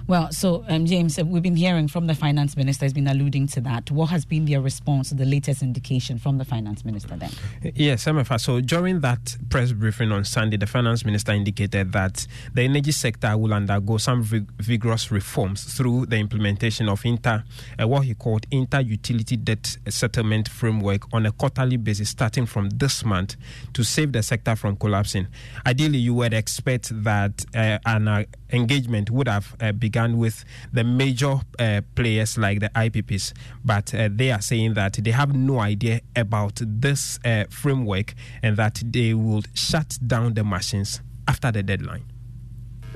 Well, 0.07 0.33
so 0.33 0.65
um, 0.69 0.87
James, 0.87 1.19
uh, 1.19 1.25
we've 1.25 1.43
been 1.43 1.57
hearing 1.57 1.89
from 1.89 2.07
the 2.07 2.15
finance 2.15 2.57
minister 2.57 2.85
has 2.85 2.93
been 2.93 3.07
alluding 3.07 3.47
to 3.49 3.61
that. 3.63 3.91
What 3.91 4.11
has 4.11 4.25
been 4.25 4.45
their 4.45 4.61
response 4.61 5.11
to 5.11 5.15
the 5.15 5.25
latest 5.25 5.63
indication 5.63 6.19
from 6.19 6.39
the 6.39 6.45
finance 6.45 6.85
minister 6.85 7.17
then? 7.17 7.31
Yes, 7.75 8.05
Emefa. 8.05 8.41
So 8.41 8.61
during 8.61 9.01
that 9.01 9.37
press 9.49 9.73
briefing 9.73 10.13
on 10.13 10.25
Sunday, 10.25 10.57
the 10.57 10.67
finance 10.67 11.05
minister 11.05 11.33
indicated 11.33 11.93
that 11.93 12.27
the 12.55 12.63
energy 12.63 12.93
sector 12.93 13.37
will 13.37 13.55
undergo 13.55 13.99
some 13.99 14.23
vig- 14.23 14.51
vigorous 14.59 15.11
reforms 15.11 15.65
through 15.77 16.07
the 16.07 16.17
implementation 16.17 16.89
of 16.89 17.05
inter, 17.05 17.45
uh, 17.81 17.87
what 17.87 18.05
he 18.05 18.15
called 18.15 18.47
inter-utility 18.51 19.37
debt 19.37 19.77
settlement 19.89 20.49
framework 20.49 21.03
on 21.13 21.27
a 21.27 21.33
quarterly 21.33 21.77
basis 21.77 22.09
starting 22.09 22.47
from 22.47 22.71
this 22.71 23.05
month 23.05 23.37
to 23.73 23.85
save 23.85 24.13
the 24.13 24.23
sector 24.23 24.57
from 24.57 24.77
collapsing. 24.77 25.27
Ideally, 25.67 25.99
you 25.99 26.15
would 26.15 26.35
expect 26.35 26.91
that 27.05 27.45
uh, 27.55 27.79
an 27.87 28.09
uh, 28.09 28.25
engagement 28.53 29.11
would 29.11 29.29
have 29.29 29.55
uh, 29.61 29.73
begun 29.91 30.19
with 30.19 30.45
the 30.73 30.85
major 30.85 31.41
uh, 31.59 31.81
players 31.97 32.39
like 32.39 32.61
the 32.61 32.69
IPPs, 32.71 33.33
but 33.65 33.93
uh, 33.93 34.09
they 34.11 34.31
are 34.31 34.41
saying 34.41 34.75
that 34.75 34.93
they 34.95 35.11
have 35.11 35.35
no 35.35 35.59
idea 35.59 36.01
about 36.15 36.61
this 36.65 37.19
uh, 37.25 37.45
framework 37.51 38.15
and 38.43 38.57
that 38.57 38.81
they 38.85 39.15
will 39.15 39.43
shut 39.55 39.99
down 40.07 40.35
the 40.35 40.45
machines 40.45 41.01
after 41.27 41.51
the 41.51 41.63
deadline. 41.63 42.05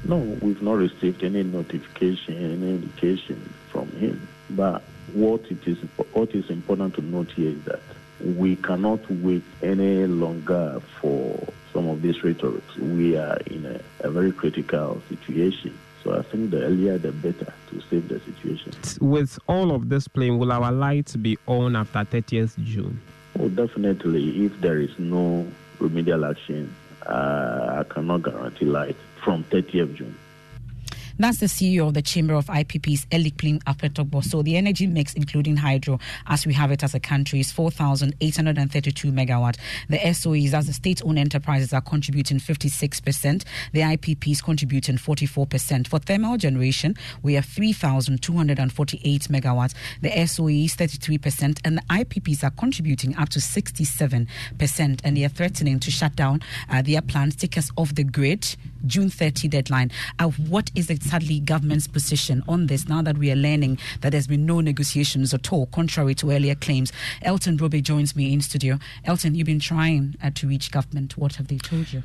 No, 0.05 0.19
we've 0.41 0.63
not 0.63 0.75
received 0.75 1.25
any 1.25 1.43
notification, 1.43 2.37
any 2.37 2.71
indication 2.77 3.53
from 3.71 3.89
him. 3.93 4.29
But 4.51 4.83
what 5.13 5.41
it 5.51 5.67
is, 5.67 5.79
what 6.13 6.31
is 6.35 6.49
important 6.51 6.95
to 6.95 7.03
note 7.03 7.31
here 7.33 7.51
is 7.51 7.65
that 7.65 7.81
we 8.21 8.57
cannot 8.57 9.01
wait 9.11 9.43
any 9.63 10.07
longer 10.07 10.81
for 11.01 11.53
some 11.73 11.89
of 11.89 12.03
these 12.03 12.23
rhetorics. 12.23 12.77
We 12.77 13.17
are 13.17 13.39
in 13.47 13.67
a, 13.67 13.81
a 14.07 14.11
very 14.11 14.31
critical 14.31 15.03
situation. 15.09 15.77
So 16.04 16.18
I 16.18 16.23
think 16.23 16.50
the 16.50 16.62
earlier 16.62 16.99
the 16.99 17.12
better 17.12 17.52
to 17.70 17.80
save 17.88 18.08
the 18.08 18.20
situation. 18.20 18.73
With 19.00 19.38
all 19.49 19.75
of 19.75 19.88
this 19.88 20.06
playing, 20.06 20.38
will 20.38 20.52
our 20.52 20.70
lights 20.70 21.16
be 21.16 21.38
on 21.46 21.75
after 21.75 22.00
30th 22.00 22.62
June? 22.62 23.00
Oh, 23.40 23.49
definitely. 23.49 24.44
If 24.44 24.61
there 24.61 24.78
is 24.78 24.96
no 24.99 25.46
remedial 25.78 26.26
action, 26.26 26.73
uh, 27.06 27.76
I 27.80 27.84
cannot 27.92 28.23
guarantee 28.23 28.66
light 28.66 28.96
from 29.25 29.44
30th 29.44 29.94
June. 29.94 30.14
That's 31.16 31.38
the 31.38 31.47
CEO 31.47 31.87
of 31.87 31.94
the 31.94 32.02
Chamber 32.02 32.35
of 32.35 32.47
IPPs, 32.47 33.06
Elikplim 33.09 33.62
Apetorgbor. 33.64 34.25
So 34.25 34.42
the 34.42 34.56
energy 34.56 34.88
mix, 34.88 35.14
including 35.14 35.56
hydro, 35.56 36.00
as 36.26 36.44
we 36.44 36.52
have 36.54 36.73
it 36.73 36.83
as 36.83 36.92
a 36.92 36.99
country, 36.99 37.38
is 37.38 37.52
4,832 37.52 39.12
megawatt. 39.12 39.56
The 39.88 39.99
SOEs, 39.99 40.52
as 40.54 40.66
the 40.66 40.73
state-owned 40.73 41.18
enterprises, 41.18 41.73
are 41.73 41.80
contributing 41.80 42.38
56%. 42.40 43.44
The 43.73 43.80
IPPs 43.80 44.42
contributing 44.42 44.97
44%. 44.97 45.87
For 45.87 46.00
thermal 46.00 46.37
generation, 46.37 46.97
we 47.23 47.35
have 47.35 47.44
3,248 47.44 49.23
megawatts. 49.23 49.75
The 50.02 50.11
SOEs 50.11 50.75
33%, 50.75 51.61
and 51.64 51.78
the 51.78 51.83
IPPs 51.83 52.42
are 52.42 52.50
contributing 52.50 53.16
up 53.16 53.28
to 53.30 53.38
67%. 53.38 54.26
And 55.04 55.16
they 55.16 55.25
are 55.25 55.28
threatening 55.28 55.78
to 55.78 55.92
shut 55.92 56.16
down 56.16 56.42
uh, 56.68 56.83
their 56.83 57.02
plants, 57.02 57.37
take 57.37 57.56
us 57.56 57.71
off 57.76 57.94
the 57.94 58.02
grid 58.02 58.56
June 58.87 59.09
30 59.11 59.49
deadline. 59.49 59.90
Uh, 60.18 60.28
what 60.28 60.71
is 60.75 60.90
exactly 61.04 61.38
government's 61.38 61.87
position 61.87 62.42
on 62.49 62.66
this 62.66 62.88
now 62.88 63.02
that 63.02 63.18
we 63.18 63.30
are 63.30 63.37
learning 63.37 63.78
that 64.00 64.11
there's 64.11 64.26
been 64.26 64.46
no 64.46 64.61
negotiations 64.61 65.34
at 65.34 65.52
all, 65.52 65.66
contrary 65.66 66.14
to 66.14 66.30
earlier 66.30 66.54
claims? 66.54 66.92
Elton 67.23 67.58
Brobbey 67.58 67.82
joins 67.82 68.16
me 68.16 68.32
in 68.32 68.40
studio. 68.40 68.78
Elton, 69.04 69.34
you've 69.34 69.46
been 69.46 69.61
trying 69.61 70.16
uh, 70.23 70.30
to 70.34 70.49
reach 70.49 70.70
government. 70.70 71.18
What 71.18 71.37
have 71.37 71.49
they 71.49 71.58
told 71.58 71.92
you? 71.92 72.02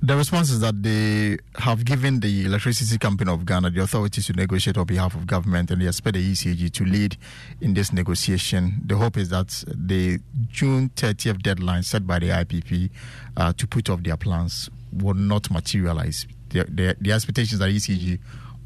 The 0.00 0.16
response 0.16 0.50
is 0.50 0.60
that 0.60 0.82
they 0.82 1.38
have 1.56 1.84
given 1.84 2.20
the 2.20 2.44
Electricity 2.44 2.96
Company 2.98 3.32
of 3.32 3.44
Ghana 3.44 3.70
the 3.70 3.82
authority 3.82 4.22
to 4.22 4.32
negotiate 4.32 4.78
on 4.78 4.86
behalf 4.86 5.14
of 5.14 5.26
government 5.26 5.70
and 5.72 5.82
they 5.82 5.88
expect 5.88 6.14
the 6.14 6.32
ECG 6.32 6.72
to 6.72 6.84
lead 6.84 7.16
in 7.60 7.74
this 7.74 7.92
negotiation. 7.92 8.80
The 8.86 8.96
hope 8.96 9.16
is 9.16 9.28
that 9.30 9.64
the 9.66 10.20
June 10.46 10.90
30th 10.90 11.42
deadline 11.42 11.82
set 11.82 12.06
by 12.06 12.20
the 12.20 12.28
IPP 12.28 12.90
uh, 13.36 13.52
to 13.54 13.66
put 13.66 13.90
off 13.90 14.04
their 14.04 14.16
plans 14.16 14.70
will 14.92 15.14
not 15.14 15.50
materialize. 15.50 16.26
The, 16.50 16.64
the, 16.64 16.96
the 17.00 17.12
expectations 17.12 17.58
that 17.58 17.68
ECG 17.70 18.18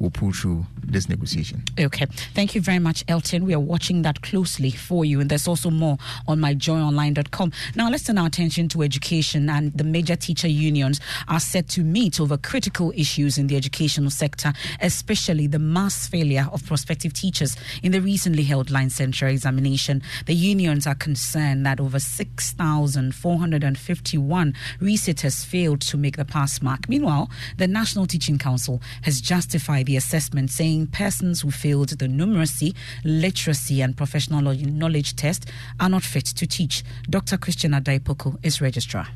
will 0.03 0.11
pull 0.11 0.33
through 0.33 0.65
this 0.83 1.07
negotiation. 1.09 1.63
Okay. 1.79 2.05
Thank 2.35 2.53
you 2.53 2.61
very 2.61 2.77
much, 2.79 3.05
Elton. 3.07 3.45
We 3.45 3.53
are 3.53 3.59
watching 3.59 4.01
that 4.03 4.21
closely 4.21 4.69
for 4.69 5.05
you. 5.05 5.21
And 5.21 5.31
there's 5.31 5.47
also 5.47 5.71
more 5.71 5.97
on 6.27 6.39
myjoyonline.com. 6.39 7.53
Now, 7.75 7.89
let's 7.89 8.03
turn 8.03 8.17
our 8.17 8.27
attention 8.27 8.67
to 8.69 8.81
education. 8.83 9.49
And 9.49 9.71
the 9.73 9.85
major 9.85 10.17
teacher 10.17 10.49
unions 10.49 10.99
are 11.27 11.39
set 11.39 11.69
to 11.69 11.81
meet 11.81 12.19
over 12.19 12.37
critical 12.37 12.93
issues 12.95 13.37
in 13.37 13.47
the 13.47 13.55
educational 13.55 14.09
sector, 14.11 14.51
especially 14.81 15.47
the 15.47 15.57
mass 15.57 16.05
failure 16.07 16.47
of 16.51 16.65
prospective 16.65 17.13
teachers 17.13 17.55
in 17.81 17.93
the 17.93 18.01
recently 18.01 18.43
held 18.43 18.67
licensure 18.67 19.31
examination. 19.31 20.03
The 20.25 20.35
unions 20.35 20.85
are 20.85 20.95
concerned 20.95 21.65
that 21.65 21.79
over 21.79 21.99
6,451 21.99 24.53
resitters 24.81 25.45
failed 25.45 25.79
to 25.81 25.97
make 25.97 26.17
the 26.17 26.25
pass 26.25 26.61
mark. 26.61 26.89
Meanwhile, 26.89 27.29
the 27.57 27.67
National 27.67 28.05
Teaching 28.05 28.37
Council 28.37 28.81
has 29.03 29.21
justified 29.21 29.85
the 29.85 29.92
assessment, 29.95 30.51
saying 30.51 30.87
persons 30.87 31.41
who 31.41 31.51
failed 31.51 31.89
the 31.89 32.07
numeracy, 32.07 32.75
literacy, 33.03 33.81
and 33.81 33.95
professional 33.95 34.41
knowledge 34.41 35.15
test 35.15 35.49
are 35.79 35.89
not 35.89 36.03
fit 36.03 36.25
to 36.25 36.47
teach. 36.47 36.83
Dr. 37.09 37.37
Christian 37.37 37.71
Addai-Poku 37.71 38.37
is 38.43 38.61
registrar. 38.61 39.07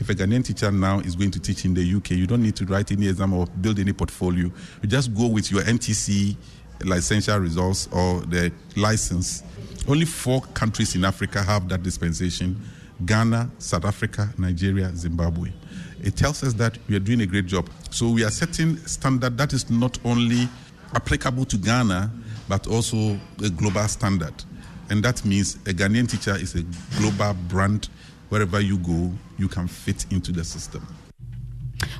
If 0.00 0.10
a 0.10 0.14
Ghanaian 0.14 0.44
teacher 0.44 0.72
now 0.72 0.98
is 1.00 1.14
going 1.14 1.30
to 1.30 1.40
teach 1.40 1.64
in 1.64 1.74
the 1.74 1.94
UK, 1.94 2.12
you 2.12 2.26
don't 2.26 2.42
need 2.42 2.56
to 2.56 2.66
write 2.66 2.90
any 2.90 3.08
exam 3.08 3.32
or 3.32 3.46
build 3.46 3.78
any 3.78 3.92
portfolio. 3.92 4.50
You 4.82 4.88
just 4.88 5.14
go 5.14 5.28
with 5.28 5.50
your 5.52 5.62
NTC 5.62 6.36
licensure 6.80 7.40
results 7.40 7.88
or 7.92 8.20
the 8.22 8.52
license. 8.76 9.42
Only 9.86 10.04
four 10.04 10.40
countries 10.54 10.96
in 10.96 11.04
Africa 11.04 11.42
have 11.42 11.68
that 11.68 11.82
dispensation 11.82 12.60
Ghana, 13.04 13.50
South 13.58 13.84
Africa, 13.84 14.32
Nigeria, 14.38 14.90
Zimbabwe. 14.94 15.50
It 16.04 16.16
tells 16.16 16.44
us 16.44 16.52
that 16.54 16.76
we 16.86 16.96
are 16.96 17.00
doing 17.00 17.22
a 17.22 17.26
great 17.26 17.46
job. 17.46 17.70
So 17.90 18.10
we 18.10 18.24
are 18.24 18.30
setting 18.30 18.76
standard 18.86 19.38
that 19.38 19.54
is 19.54 19.70
not 19.70 19.98
only 20.04 20.48
applicable 20.94 21.46
to 21.46 21.56
Ghana, 21.56 22.10
but 22.46 22.66
also 22.66 23.18
a 23.42 23.48
global 23.48 23.88
standard. 23.88 24.34
And 24.90 25.02
that 25.02 25.24
means 25.24 25.54
a 25.66 25.72
Ghanaian 25.72 26.06
teacher 26.06 26.36
is 26.36 26.54
a 26.56 26.62
global 26.98 27.32
brand. 27.48 27.88
Wherever 28.28 28.60
you 28.60 28.76
go, 28.78 29.12
you 29.38 29.48
can 29.48 29.66
fit 29.66 30.04
into 30.10 30.30
the 30.30 30.44
system. 30.44 30.86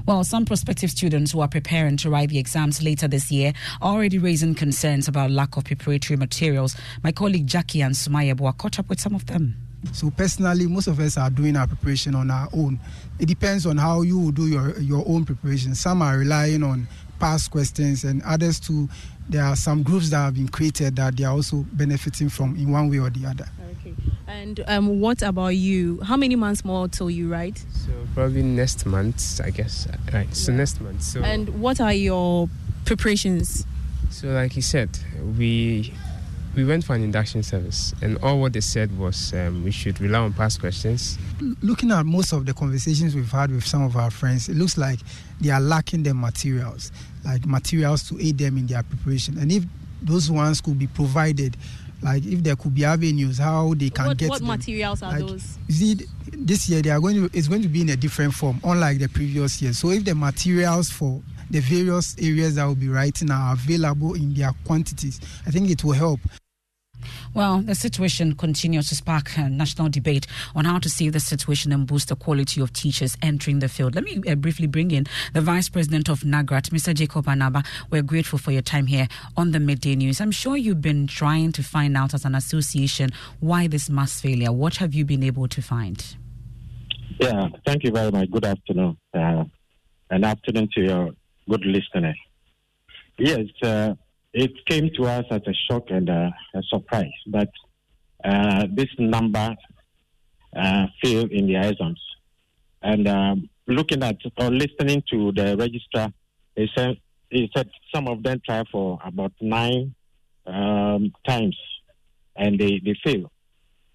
Well, 0.05 0.23
some 0.23 0.45
prospective 0.45 0.91
students 0.91 1.33
who 1.33 1.41
are 1.41 1.49
preparing 1.49 1.97
to 1.99 2.11
write 2.11 2.29
the 2.29 2.39
exams 2.39 2.83
later 2.83 3.09
this 3.09 3.33
year 3.33 3.55
are 3.81 3.95
already 3.95 4.19
raising 4.19 4.55
concerns 4.55 5.09
about 5.09 5.31
lack 5.31 5.57
of 5.57 5.65
preparatory 5.65 6.19
materials. 6.19 6.77
My 7.03 7.11
colleague 7.11 7.47
Jackie 7.47 7.81
and 7.81 7.95
Sumaya 7.95 8.37
Boa 8.37 8.53
caught 8.53 8.79
up 8.79 8.91
with 8.91 9.01
some 9.01 9.15
of 9.15 9.25
them. 9.27 9.64
So 9.93 10.11
personally, 10.11 10.67
most 10.67 10.87
of 10.87 10.99
us 11.01 11.17
are 11.17 11.31
doing 11.31 11.57
our 11.57 11.67
preparation 11.67 12.15
on 12.15 12.31
our 12.31 12.49
own. 12.53 12.81
It 13.19 13.27
depends 13.27 13.67
on 13.67 13.77
how 13.77 14.03
you 14.03 14.33
do 14.33 14.47
your 14.47 14.79
your 14.81 15.05
own 15.07 15.25
preparation. 15.25 15.75
Some 15.75 16.03
are 16.03 16.19
relying 16.19 16.63
on 16.63 16.89
past 17.19 17.51
questions, 17.51 18.05
and 18.05 18.23
others 18.23 18.61
too. 18.61 18.89
There 19.29 19.43
are 19.43 19.57
some 19.57 19.83
groups 19.83 20.11
that 20.11 20.19
have 20.19 20.35
been 20.35 20.49
created 20.49 20.97
that 20.97 21.17
they 21.17 21.25
are 21.25 21.33
also 21.33 21.65
benefiting 21.73 22.29
from 22.29 22.57
in 22.57 22.71
one 22.71 22.91
way 22.91 22.99
or 22.99 23.11
the 23.11 23.27
other. 23.27 23.49
Okay. 23.81 23.95
And 24.27 24.63
um, 24.67 25.01
what 25.01 25.23
about 25.23 25.57
you? 25.57 26.01
How 26.03 26.17
many 26.17 26.37
months 26.37 26.65
more 26.65 26.89
till 26.89 27.11
you 27.11 27.31
write? 27.31 27.59
So 27.59 27.93
probably 28.15 28.43
next 28.43 28.85
month, 28.85 29.41
I 29.43 29.51
guess. 29.51 29.89
Right. 30.13 30.35
So 30.35 30.53
yeah. 30.53 30.59
next 30.59 30.81
month. 30.81 31.03
So. 31.03 31.23
And 31.23 31.61
what 31.61 31.81
are 31.81 31.93
your 31.93 32.49
preparations? 32.85 33.65
So 34.11 34.29
like 34.29 34.57
you 34.57 34.63
said, 34.63 34.91
we 35.39 35.95
we 36.57 36.65
went 36.65 36.85
for 36.85 36.95
an 36.95 37.03
induction 37.03 37.43
service, 37.43 37.95
and 38.01 38.17
all 38.19 38.41
what 38.41 38.53
they 38.53 38.61
said 38.61 38.97
was 38.99 39.33
um, 39.35 39.65
we 39.65 39.71
should 39.71 40.01
rely 40.01 40.21
on 40.21 40.33
past 40.33 40.61
questions. 40.61 41.19
Looking 41.63 41.91
at 41.91 42.07
most 42.07 42.33
of 42.33 42.47
the 42.47 42.55
conversations 42.55 43.15
we've 43.15 43.31
had 43.31 43.51
with 43.51 43.67
some 43.67 43.83
of 43.83 43.97
our 43.97 44.11
friends, 44.11 44.49
it 44.49 44.57
looks 44.57 44.79
like 44.79 45.01
they 45.41 45.51
are 45.51 45.61
lacking 45.61 46.05
the 46.05 46.15
materials, 46.15 46.93
like 47.25 47.45
materials 47.47 48.09
to 48.09 48.21
aid 48.21 48.39
them 48.39 48.57
in 48.57 48.67
their 48.67 48.83
preparation. 48.83 49.39
And 49.39 49.51
if 49.51 49.65
those 50.03 50.31
ones 50.31 50.61
could 50.61 50.79
be 50.79 50.87
provided, 50.87 51.57
like 52.03 52.25
if 52.25 52.43
there 52.43 52.55
could 52.55 52.75
be 52.75 52.85
avenues 52.85 53.39
how 53.39 53.75
they 53.75 53.91
can 53.91 54.09
what, 54.09 54.17
get 54.17 54.29
what 54.29 54.39
them. 54.39 54.49
materials 54.49 55.03
are 55.03 55.13
like, 55.13 55.21
those 55.27 55.59
see 55.71 55.99
this 56.33 56.69
year 56.69 56.83
they 56.83 56.91
are 56.91 57.01
going 57.01 57.15
to 57.17 57.37
it's 57.37 57.49
going 57.49 57.63
to 57.63 57.69
be 57.69 57.81
in 57.81 57.89
a 57.89 57.97
different 57.97 58.35
form 58.35 58.61
unlike 58.65 58.99
the 58.99 59.09
previous 59.09 59.63
year 59.63 59.73
so 59.73 59.91
if 59.91 60.05
the 60.05 60.15
materials 60.15 60.91
for 60.91 61.23
the 61.51 61.61
various 61.61 62.17
areas 62.19 62.57
that 62.57 62.65
will 62.67 62.75
be 62.75 62.89
writing 62.89 63.31
are 63.31 63.55
available 63.55 64.15
in 64.15 64.35
their 64.35 64.53
quantities 64.67 65.19
i 65.47 65.51
think 65.51 65.71
it 65.71 65.83
will 65.83 65.93
help 65.93 66.21
well, 67.35 67.61
the 67.61 67.75
situation 67.75 68.35
continues 68.35 68.89
to 68.89 68.97
spark 68.97 69.37
a 69.37 69.49
national 69.49 69.89
debate 69.89 70.27
on 70.55 70.65
how 70.65 70.79
to 70.79 70.89
save 70.89 71.13
the 71.13 71.21
situation 71.21 71.73
and 71.73 71.87
boost 71.87 72.09
the 72.09 72.17
quality 72.17 72.61
of 72.61 72.73
teachers 72.73 73.17
entering 73.23 73.59
the 73.59 73.69
field. 73.69 73.95
Let 73.95 74.05
me 74.05 74.23
uh, 74.29 74.35
briefly 74.35 74.67
bring 74.67 74.91
in 74.91 75.07
the 75.33 75.41
Vice 75.41 75.69
President 75.69 76.09
of 76.09 76.21
NAGRAT, 76.21 76.71
Mr. 76.71 76.95
Jacob 76.95 77.27
Anaba. 77.27 77.65
We're 77.91 78.03
grateful 78.03 78.39
for 78.39 78.53
your 78.53 78.63
time 78.63 78.87
here 78.87 79.09
on 79.37 79.53
the 79.53 79.61
Midday 79.61 79.97
News. 79.97 80.21
I'm 80.21 80.31
sure 80.31 80.57
you've 80.57 80.83
been 80.83 81.07
trying 81.07 81.53
to 81.53 81.63
find 81.63 81.97
out 81.97 82.15
as 82.15 82.25
an 82.25 82.35
association 82.35 83.11
why 83.41 83.67
this 83.67 83.91
mass 83.91 84.21
failure. 84.21 84.53
What 84.53 84.77
have 84.77 84.95
you 84.95 85.05
been 85.05 85.23
able 85.23 85.49
to 85.49 85.63
find? 85.63 86.17
Yeah, 87.21 87.49
thank 87.67 87.85
you 87.85 87.91
very 87.91 88.11
much. 88.11 88.31
Good 88.31 88.45
afternoon. 88.45 88.97
Uh, 89.13 89.45
and 90.11 90.25
afternoon 90.25 90.69
to 90.75 90.81
your 90.81 91.11
good 91.49 91.65
listener. 91.65 92.15
Yes, 93.19 93.47
uh, 93.63 93.95
it 94.35 94.53
came 94.67 94.91
to 94.97 95.05
us 95.05 95.25
as 95.31 95.43
a 95.47 95.55
shock 95.71 95.85
and 95.91 96.09
a, 96.09 96.35
a 96.55 96.63
surprise 96.65 97.13
that 97.29 97.51
uh, 98.25 98.67
this 98.73 98.89
number 98.99 99.55
uh, 100.57 100.87
failed 101.03 101.31
in 101.31 101.47
the 101.47 101.57
exams. 101.57 102.03
And 102.83 103.07
um, 103.09 103.49
looking 103.69 104.03
at 104.03 104.17
or 104.39 104.51
listening 104.51 105.05
to 105.13 105.31
the 105.33 105.57
registrar, 105.57 106.13
he 106.57 106.69
said, 106.77 106.97
he 107.31 107.49
said 107.55 107.71
some 107.95 108.09
of 108.09 108.23
them 108.25 108.41
tried 108.45 108.67
for 108.73 108.99
about 109.05 109.33
nine 109.41 109.95
um, 110.47 111.13
times 111.27 111.57
and 112.37 112.59
they, 112.59 112.81
they 112.85 112.97
fail. 113.05 113.31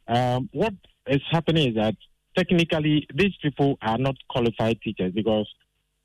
Um, 0.08 0.50
what 0.54 0.74
is 1.08 1.22
happening 1.30 1.70
is 1.70 1.76
that 1.76 1.96
technically 2.38 3.06
these 3.14 3.34
people 3.42 3.78
are 3.82 3.98
not 3.98 4.16
qualified 4.30 4.80
teachers 4.82 5.12
because 5.14 5.48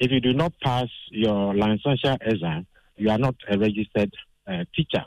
if 0.00 0.11
you 0.11 0.20
do 0.20 0.32
not 0.32 0.52
pass 0.61 0.88
your 1.11 1.54
licensure 1.54 2.18
exam, 2.20 2.66
you 2.96 3.11
are 3.11 3.18
not 3.18 3.35
a 3.50 3.59
registered 3.59 4.12
uh, 4.46 4.64
teacher. 4.74 5.04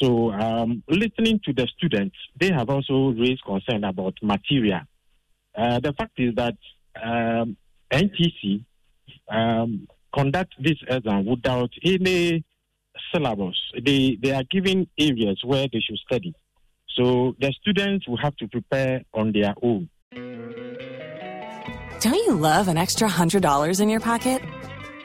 So, 0.00 0.30
um, 0.30 0.82
listening 0.88 1.40
to 1.44 1.52
the 1.52 1.66
students, 1.76 2.16
they 2.38 2.50
have 2.52 2.70
also 2.70 3.10
raised 3.18 3.42
concern 3.44 3.84
about 3.84 4.14
material. 4.22 4.80
Uh, 5.56 5.80
the 5.80 5.92
fact 5.92 6.12
is 6.18 6.34
that 6.36 6.54
um, 7.02 7.56
NTC 7.92 8.64
um, 9.28 9.88
conduct 10.14 10.54
this 10.60 10.76
exam 10.88 11.26
without 11.26 11.70
any 11.84 12.44
syllabus. 13.12 13.56
They 13.84 14.18
they 14.22 14.32
are 14.32 14.44
giving 14.50 14.88
areas 14.98 15.40
where 15.44 15.66
they 15.72 15.80
should 15.80 15.98
study. 15.98 16.34
So 16.96 17.34
the 17.40 17.52
students 17.60 18.08
will 18.08 18.16
have 18.18 18.36
to 18.36 18.48
prepare 18.48 19.02
on 19.14 19.32
their 19.32 19.54
own. 19.62 19.88
Don't 22.00 22.14
you 22.14 22.34
love 22.34 22.68
an 22.68 22.76
extra 22.76 23.08
hundred 23.08 23.42
dollars 23.42 23.80
in 23.80 23.88
your 23.88 24.00
pocket? 24.00 24.42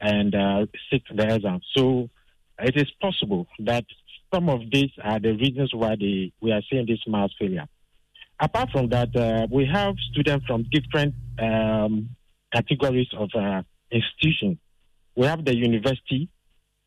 And 0.00 0.34
uh, 0.34 0.66
sit 0.90 1.02
the 1.14 1.34
exam. 1.34 1.60
So 1.76 2.08
it 2.58 2.76
is 2.76 2.90
possible 3.00 3.46
that 3.60 3.84
some 4.32 4.48
of 4.48 4.60
these 4.72 4.90
are 5.02 5.18
the 5.18 5.32
reasons 5.32 5.74
why 5.74 5.96
we 5.96 6.52
are 6.52 6.62
seeing 6.70 6.86
this 6.86 7.00
mass 7.06 7.30
failure. 7.38 7.66
Apart 8.38 8.70
from 8.70 8.88
that, 8.88 9.14
uh, 9.14 9.46
we 9.50 9.66
have 9.66 9.94
students 10.10 10.46
from 10.46 10.64
different 10.70 11.14
um, 11.38 12.10
categories 12.52 13.08
of 13.16 13.28
uh, 13.34 13.62
institutions. 13.90 14.58
We 15.16 15.26
have 15.26 15.44
the 15.44 15.54
university, 15.54 16.28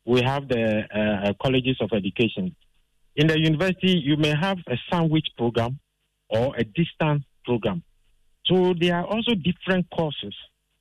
we 0.04 0.22
have 0.22 0.48
the 0.48 0.82
uh, 0.92 1.32
colleges 1.40 1.76
of 1.80 1.90
education. 1.92 2.56
In 3.16 3.28
the 3.28 3.38
university, 3.38 3.92
you 3.92 4.16
may 4.16 4.34
have 4.34 4.58
a 4.68 4.76
sandwich 4.90 5.26
program 5.36 5.78
or 6.28 6.56
a 6.56 6.64
distance 6.64 7.24
program. 7.44 7.82
So 8.46 8.74
there 8.78 8.96
are 8.96 9.06
also 9.06 9.34
different 9.34 9.86
courses 9.90 10.34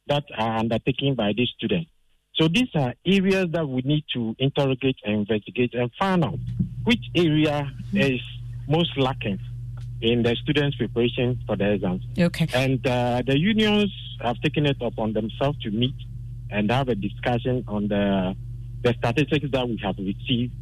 that 0.08 0.24
are 0.38 0.58
undertaken 0.58 1.16
by 1.16 1.34
these 1.38 1.50
students. 1.56 1.90
So 2.36 2.48
these 2.48 2.70
are 2.76 2.94
areas 3.06 3.48
that 3.52 3.68
we 3.68 3.82
need 3.84 4.06
to 4.14 4.36
interrogate 4.40 4.98
and 5.06 5.20
investigate 5.20 5.74
and 5.74 5.92
find 6.00 6.24
out 6.26 6.40
which 6.84 7.04
area 7.16 7.72
is 7.94 8.20
most 8.68 8.98
lacking 8.98 9.40
in 10.02 10.24
the 10.24 10.36
students' 10.42 10.76
preparation 10.76 11.40
for 11.46 11.56
the 11.56 11.74
exams. 11.74 12.04
Okay. 12.18 12.48
And 12.54 12.86
uh, 12.86 13.22
the 13.26 13.38
unions 13.38 13.92
have 14.22 14.40
taken 14.42 14.66
it 14.66 14.78
upon 14.82 15.14
themselves 15.14 15.60
to 15.62 15.72
meet 15.72 15.96
and 16.50 16.72
have 16.72 16.90
a 16.90 16.96
discussion 16.96 17.64
on 17.68 17.88
the 17.88 18.36
the 18.82 18.94
statistics 18.98 19.46
that 19.52 19.68
we 19.68 19.80
have 19.82 19.98
received 19.98 20.54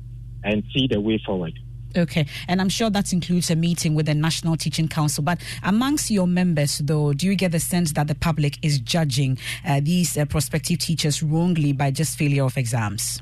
and 0.44 0.64
see 0.74 0.88
the 0.88 1.00
way 1.02 1.20
forward. 1.26 1.58
Okay, 1.96 2.26
and 2.48 2.62
I'm 2.62 2.70
sure 2.70 2.90
that 2.90 3.12
includes 3.12 3.52
a 3.52 3.56
meeting 3.56 3.96
with 3.96 4.06
the 4.06 4.16
National 4.16 4.56
Teaching 4.56 4.88
Council. 4.88 5.24
But 5.24 5.42
amongst 5.64 6.10
your 6.10 6.28
members, 6.28 6.78
though, 6.80 7.12
do 7.12 7.28
you 7.28 7.36
get 7.36 7.52
the 7.52 7.60
sense 7.60 7.92
that 7.94 8.08
the 8.08 8.16
public 8.16 8.58
is 8.64 8.80
judging 8.80 9.38
uh, 9.68 9.82
these 9.84 10.18
uh, 10.18 10.26
prospective 10.26 10.80
teachers 10.80 11.22
wrongly 11.22 11.74
by 11.74 11.92
just 11.92 12.18
failure 12.18 12.46
of 12.46 12.58
exams? 12.58 13.22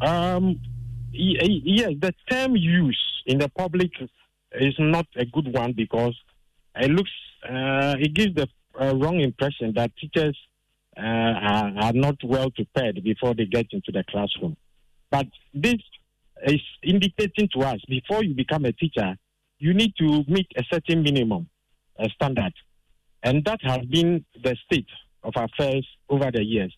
Um, 0.00 0.60
yes, 1.12 1.90
the 2.00 2.12
term 2.28 2.56
use 2.56 3.22
in 3.26 3.38
the 3.38 3.48
public 3.50 3.90
is 4.52 4.74
not 4.78 5.06
a 5.16 5.24
good 5.24 5.52
one 5.52 5.72
because 5.72 6.14
it 6.76 6.90
looks, 6.90 7.10
uh, 7.48 7.94
it 7.98 8.14
gives 8.14 8.34
the 8.34 8.48
uh, 8.80 8.94
wrong 8.96 9.20
impression 9.20 9.72
that 9.76 9.96
teachers 9.96 10.36
uh, 10.96 11.02
are, 11.02 11.72
are 11.78 11.92
not 11.92 12.16
well 12.24 12.50
prepared 12.50 13.02
before 13.02 13.34
they 13.34 13.46
get 13.46 13.66
into 13.70 13.92
the 13.92 14.04
classroom. 14.10 14.56
But 15.10 15.26
this 15.54 15.80
is 16.44 16.60
indicating 16.82 17.48
to 17.54 17.60
us 17.60 17.80
before 17.88 18.22
you 18.22 18.34
become 18.34 18.64
a 18.64 18.72
teacher, 18.72 19.16
you 19.58 19.74
need 19.74 19.94
to 19.98 20.24
meet 20.28 20.46
a 20.56 20.62
certain 20.70 21.02
minimum 21.02 21.48
a 21.98 22.08
standard. 22.10 22.52
And 23.22 23.44
that 23.44 23.58
has 23.62 23.80
been 23.86 24.24
the 24.42 24.56
state 24.66 24.88
of 25.22 25.32
affairs 25.36 25.86
over 26.08 26.30
the 26.30 26.44
years. 26.44 26.74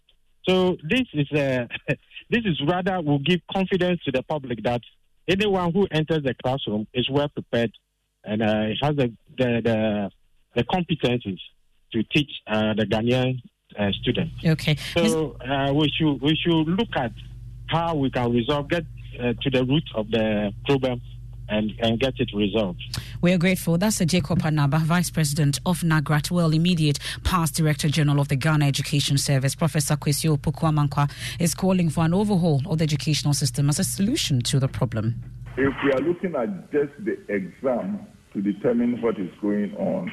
So 0.48 0.76
this 0.88 1.02
is 1.12 1.26
a, 1.32 1.68
this 2.30 2.42
is 2.44 2.60
rather 2.66 3.00
will 3.02 3.18
give 3.18 3.40
confidence 3.52 4.00
to 4.04 4.12
the 4.12 4.22
public 4.22 4.62
that 4.64 4.80
anyone 5.28 5.72
who 5.72 5.86
enters 5.90 6.22
the 6.22 6.34
classroom 6.42 6.86
is 6.94 7.08
well 7.10 7.28
prepared 7.28 7.72
and 8.24 8.42
uh, 8.42 8.68
has 8.80 8.96
the, 8.96 9.12
the, 9.36 9.60
the, 9.64 10.10
the 10.54 10.64
competencies 10.64 11.40
to 11.92 12.02
teach 12.04 12.30
uh, 12.46 12.74
the 12.74 12.84
Ghanaian 12.84 13.40
uh, 13.78 13.90
students. 14.00 14.34
Okay. 14.44 14.76
So 14.94 15.36
uh, 15.40 15.72
we 15.72 15.90
should 15.90 16.20
we 16.22 16.36
should 16.36 16.66
look 16.66 16.88
at 16.96 17.12
how 17.66 17.94
we 17.94 18.10
can 18.10 18.32
resolve 18.32 18.68
get 18.68 18.84
uh, 19.18 19.32
to 19.42 19.50
the 19.50 19.64
root 19.64 19.84
of 19.94 20.10
the 20.10 20.52
problem 20.66 21.00
and, 21.48 21.72
and 21.80 21.98
get 21.98 22.14
it 22.18 22.30
resolved. 22.34 22.80
We 23.20 23.32
are 23.32 23.38
grateful. 23.38 23.78
That's 23.78 24.00
a 24.00 24.06
Jacob 24.06 24.40
Anaba, 24.40 24.80
Vice 24.80 25.10
President 25.10 25.58
of 25.66 25.80
NAGRAT, 25.80 26.30
well, 26.30 26.52
immediate 26.52 26.98
past 27.24 27.54
Director 27.54 27.88
General 27.88 28.20
of 28.20 28.28
the 28.28 28.36
Ghana 28.36 28.66
Education 28.66 29.18
Service. 29.18 29.54
Professor 29.54 29.96
Kwesi 29.96 30.36
Opoku-Amankwah 30.36 31.10
is 31.40 31.54
calling 31.54 31.88
for 31.90 32.04
an 32.04 32.14
overhaul 32.14 32.62
of 32.66 32.78
the 32.78 32.84
educational 32.84 33.34
system 33.34 33.68
as 33.68 33.78
a 33.78 33.84
solution 33.84 34.40
to 34.42 34.60
the 34.60 34.68
problem. 34.68 35.22
If 35.56 35.74
we 35.84 35.92
are 35.92 36.00
looking 36.00 36.36
at 36.36 36.70
just 36.70 36.92
the 37.04 37.18
exam 37.28 38.06
to 38.32 38.40
determine 38.40 39.00
what 39.02 39.18
is 39.18 39.30
going 39.40 39.74
on, 39.76 40.12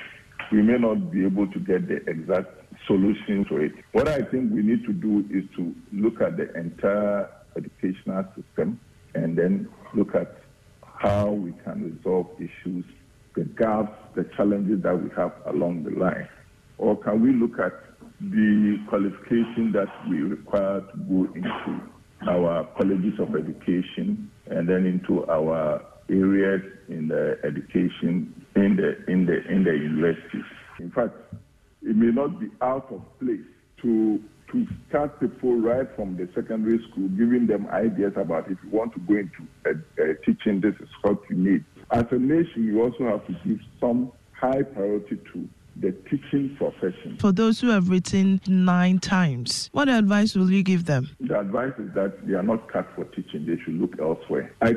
we 0.52 0.62
may 0.62 0.78
not 0.78 1.12
be 1.12 1.26
able 1.26 1.48
to 1.48 1.60
get 1.60 1.88
the 1.88 1.98
exact 2.10 2.50
solution 2.88 3.46
to 3.50 3.58
it. 3.58 3.72
What 3.91 4.08
I 4.08 4.22
think 4.24 4.52
we 4.52 4.62
need 4.62 4.86
to 4.86 4.94
do 4.94 5.26
is 5.30 5.44
to 5.56 5.74
look 5.91 6.22
at 6.22 6.38
the 6.38 6.54
entire 6.56 7.30
educational 7.56 8.26
system 8.36 8.80
and 9.15 9.38
then 9.38 9.67
look 9.93 10.13
at 10.15 10.38
how 10.82 11.32
we 11.32 11.54
can 11.63 11.97
resolve 11.97 12.28
issues, 12.38 12.86
the 13.36 13.45
gaps, 13.58 13.97
the 14.15 14.23
challenges 14.36 14.82
that 14.84 15.01
we 15.01 15.10
have 15.15 15.34
along 15.45 15.84
the 15.84 15.91
line. 15.91 16.28
Or 16.78 16.97
can 16.97 17.21
we 17.21 17.34
look 17.34 17.60
at 17.60 17.73
the 18.21 18.78
qualification 18.88 19.71
that 19.73 19.88
we 20.10 20.21
require 20.21 20.82
to 20.82 20.97
go 20.97 21.34
into 21.34 21.82
our 22.30 22.65
colleges 22.78 23.19
of 23.19 23.36
education 23.36 24.32
and 24.47 24.67
then 24.69 24.86
into 24.86 25.25
our 25.28 25.84
areas 26.10 26.62
in 26.88 27.08
the 27.08 27.38
education 27.43 28.45
in 28.56 28.75
the 28.75 29.12
in 29.12 29.25
the 29.25 29.43
in 29.49 29.63
the 29.63 29.71
universities. 29.71 30.45
In 30.80 30.91
fact, 30.91 31.13
it 31.82 31.95
may 31.95 32.12
not 32.12 32.39
be 32.39 32.47
out 32.62 32.91
of 32.91 33.01
place 33.19 33.45
to 33.82 34.23
to 34.56 34.74
start 34.89 35.20
people 35.20 35.56
right 35.60 35.88
from 35.96 36.15
the 36.15 36.30
secondary 36.34 36.80
school, 36.89 37.10
giving 37.10 37.46
them 37.48 37.68
ideas 37.68 38.13
about 38.15 38.50
if 38.50 38.58
you 38.63 38.70
want 38.70 38.94
to 38.94 39.00
go 39.02 39.15
into 39.15 39.48
uh, 39.65 39.72
uh, 40.02 40.13
teaching, 40.26 40.62
this 40.62 40.76
is 40.80 40.88
what 41.02 41.18
you 41.30 41.36
need. 41.36 41.65
As 41.91 42.06
a 42.12 42.15
nation, 42.15 42.63
you 42.63 42.82
also 42.82 43.06
have 43.06 43.28
to 43.28 43.34
give 43.46 43.60
some 43.80 44.12
high 44.32 44.63
priority 44.63 45.20
to 45.34 45.50
the 45.78 45.91
teaching 46.10 46.56
profession. 46.58 47.18
For 47.20 47.34
those 47.34 47.60
who 47.60 47.70
have 47.70 47.89
written 47.89 48.39
nine 48.48 49.00
times, 49.00 49.70
what 49.74 49.89
advice 49.89 50.34
will 50.36 50.50
you 50.50 50.63
give 50.63 50.86
them? 50.86 51.10
The 51.20 51.39
advice 51.39 51.74
is 51.78 51.94
that 51.96 52.26
they 52.26 52.34
are 52.34 52.44
not 52.44 52.72
cut 52.72 52.88
for 52.96 53.04
teaching, 53.06 53.46
they 53.46 53.62
should 53.63 53.80
look 53.80 54.00
elsewhere. 54.00 54.54
I 54.62 54.76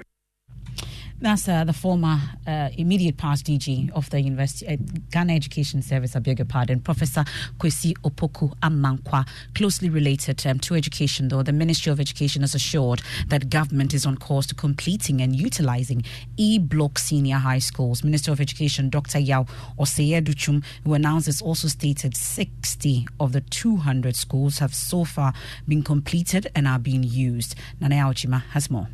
that's 1.20 1.48
uh, 1.48 1.64
the 1.64 1.72
former 1.72 2.20
uh, 2.46 2.68
immediate 2.76 3.16
past 3.16 3.46
DG 3.46 3.90
of 3.90 4.08
the 4.10 4.20
University 4.20 4.68
uh, 4.68 4.76
Ghana 5.10 5.32
Education 5.32 5.82
Service, 5.82 6.14
I 6.14 6.20
beg 6.20 6.38
your 6.38 6.46
pardon, 6.46 6.80
Professor 6.80 7.24
Kwesi 7.58 7.94
Opoku 8.04 8.56
Amankwa. 8.58 9.26
Closely 9.54 9.88
related 9.90 10.46
um, 10.46 10.60
to 10.60 10.74
education, 10.74 11.28
though, 11.28 11.42
the 11.42 11.52
Ministry 11.52 11.90
of 11.90 11.98
Education 11.98 12.42
has 12.42 12.54
assured 12.54 13.02
that 13.28 13.50
government 13.50 13.94
is 13.94 14.06
on 14.06 14.16
course 14.16 14.46
to 14.46 14.54
completing 14.54 15.20
and 15.20 15.34
utilizing 15.34 16.04
E-block 16.36 16.98
senior 16.98 17.38
high 17.38 17.58
schools. 17.58 18.04
Minister 18.04 18.30
of 18.30 18.40
Education 18.40 18.88
Dr. 18.88 19.18
Yao 19.18 19.44
Osei-Adutwum, 19.78 20.64
who 20.84 20.94
announced 20.94 21.26
this, 21.26 21.42
also 21.42 21.66
stated 21.66 22.16
60 22.16 23.08
of 23.18 23.32
the 23.32 23.40
200 23.40 24.14
schools 24.14 24.58
have 24.58 24.74
so 24.74 25.04
far 25.04 25.32
been 25.66 25.82
completed 25.82 26.46
and 26.54 26.68
are 26.68 26.78
being 26.78 27.02
used. 27.02 27.56
Nana 27.80 27.96
Ochima 27.96 28.42
has 28.50 28.70
more. 28.70 28.88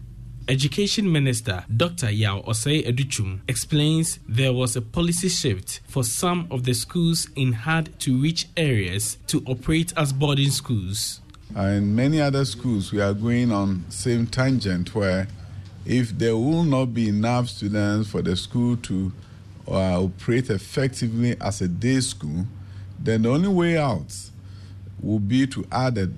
Education 0.47 1.11
Minister 1.11 1.65
Dr. 1.75 2.11
Yao 2.11 2.43
Osei 2.43 2.87
Adutwum 2.87 3.41
explains 3.49 4.19
there 4.29 4.53
was 4.53 4.77
a 4.77 4.83
policy 4.83 5.31
shift 5.31 5.81
for 5.89 6.05
some 6.05 6.47
of 6.51 6.65
the 6.65 6.75
schools 6.75 7.29
in 7.35 7.55
hard 7.55 7.99
to 8.01 8.21
reach 8.21 8.47
areas 8.55 9.17
to 9.27 9.43
operate 9.47 9.95
as 9.97 10.13
boarding 10.13 10.51
schools. 10.51 11.23
In 11.57 11.97
many 11.97 12.21
other 12.21 12.45
schools, 12.45 12.93
we 12.93 13.01
are 13.01 13.15
going 13.15 13.53
on 13.53 13.87
same 13.89 14.27
tangent 14.27 14.95
where 14.95 15.29
if 15.87 16.11
there 16.11 16.37
will 16.37 16.65
not 16.65 16.93
be 16.93 17.09
enough 17.09 17.49
students 17.49 18.11
for 18.11 18.21
the 18.21 18.37
school 18.37 18.77
to 18.77 19.13
uh, 19.67 20.03
operate 20.03 20.51
effectively 20.51 21.37
as 21.41 21.63
a 21.63 21.69
day 21.69 22.01
school, 22.01 22.45
then 22.99 23.23
the 23.23 23.31
only 23.31 23.49
way 23.49 23.79
out 23.79 24.15
will 25.01 25.19
be 25.19 25.47
to 25.47 25.67
add 25.73 25.97
a 25.97 26.11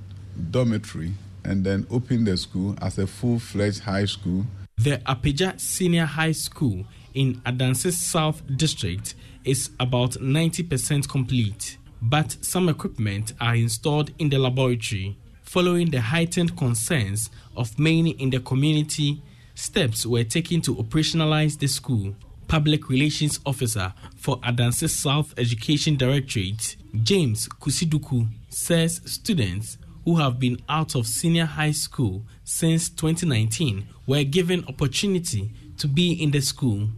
dormitory 0.51 1.13
and 1.47 1.65
then 1.65 1.87
open 1.91 2.25
the 2.25 2.37
school 2.37 2.75
as 2.83 2.99
a 2.99 3.07
full 3.07 3.39
fledged 3.39 3.81
high 3.81 4.05
school. 4.05 4.45
The 4.79 4.99
Apija 5.07 5.59
Senior 5.59 6.05
High 6.05 6.33
School 6.33 6.85
in 7.15 7.37
Adansi 7.47 7.93
South 7.93 8.43
District 8.57 9.15
is 9.45 9.71
about 9.81 10.13
90% 10.13 11.09
complete, 11.09 11.79
but 12.03 12.37
some 12.43 12.69
equipment 12.69 13.33
are 13.41 13.55
installed 13.55 14.11
in 14.19 14.29
the 14.29 14.39
laboratory. 14.39 15.17
Following 15.43 15.91
the 15.91 16.01
heightened 16.01 16.57
concerns 16.57 17.31
of 17.57 17.79
many 17.79 18.11
in 18.11 18.31
the 18.31 18.41
community, 18.41 19.23
steps 19.55 20.05
were 20.05 20.25
taken 20.25 20.61
to 20.61 20.75
operationalize 20.75 21.59
the 21.59 21.69
school. 21.69 22.15
Public 22.49 22.89
Relations 22.89 23.41
Officer 23.47 23.95
for 24.17 24.37
Adansi 24.41 24.91
South 24.91 25.33
Education 25.39 25.97
Directorate, 25.97 26.77
James 27.03 27.49
Kusiduku, 27.49 28.29
says 28.51 29.01
students 29.05 29.79
who 30.07 30.17
have 30.17 30.39
been 30.39 30.57
out 30.69 30.95
of 30.95 31.05
senior 31.07 31.45
high 31.45 31.73
school 31.73 32.23
since 32.45 32.89
2019 32.89 33.87
were 34.07 34.23
given 34.23 34.65
opportunity 34.69 35.51
to 35.77 35.89
be 35.89 36.13
in 36.13 36.31
the 36.31 36.41
school. 36.41 36.89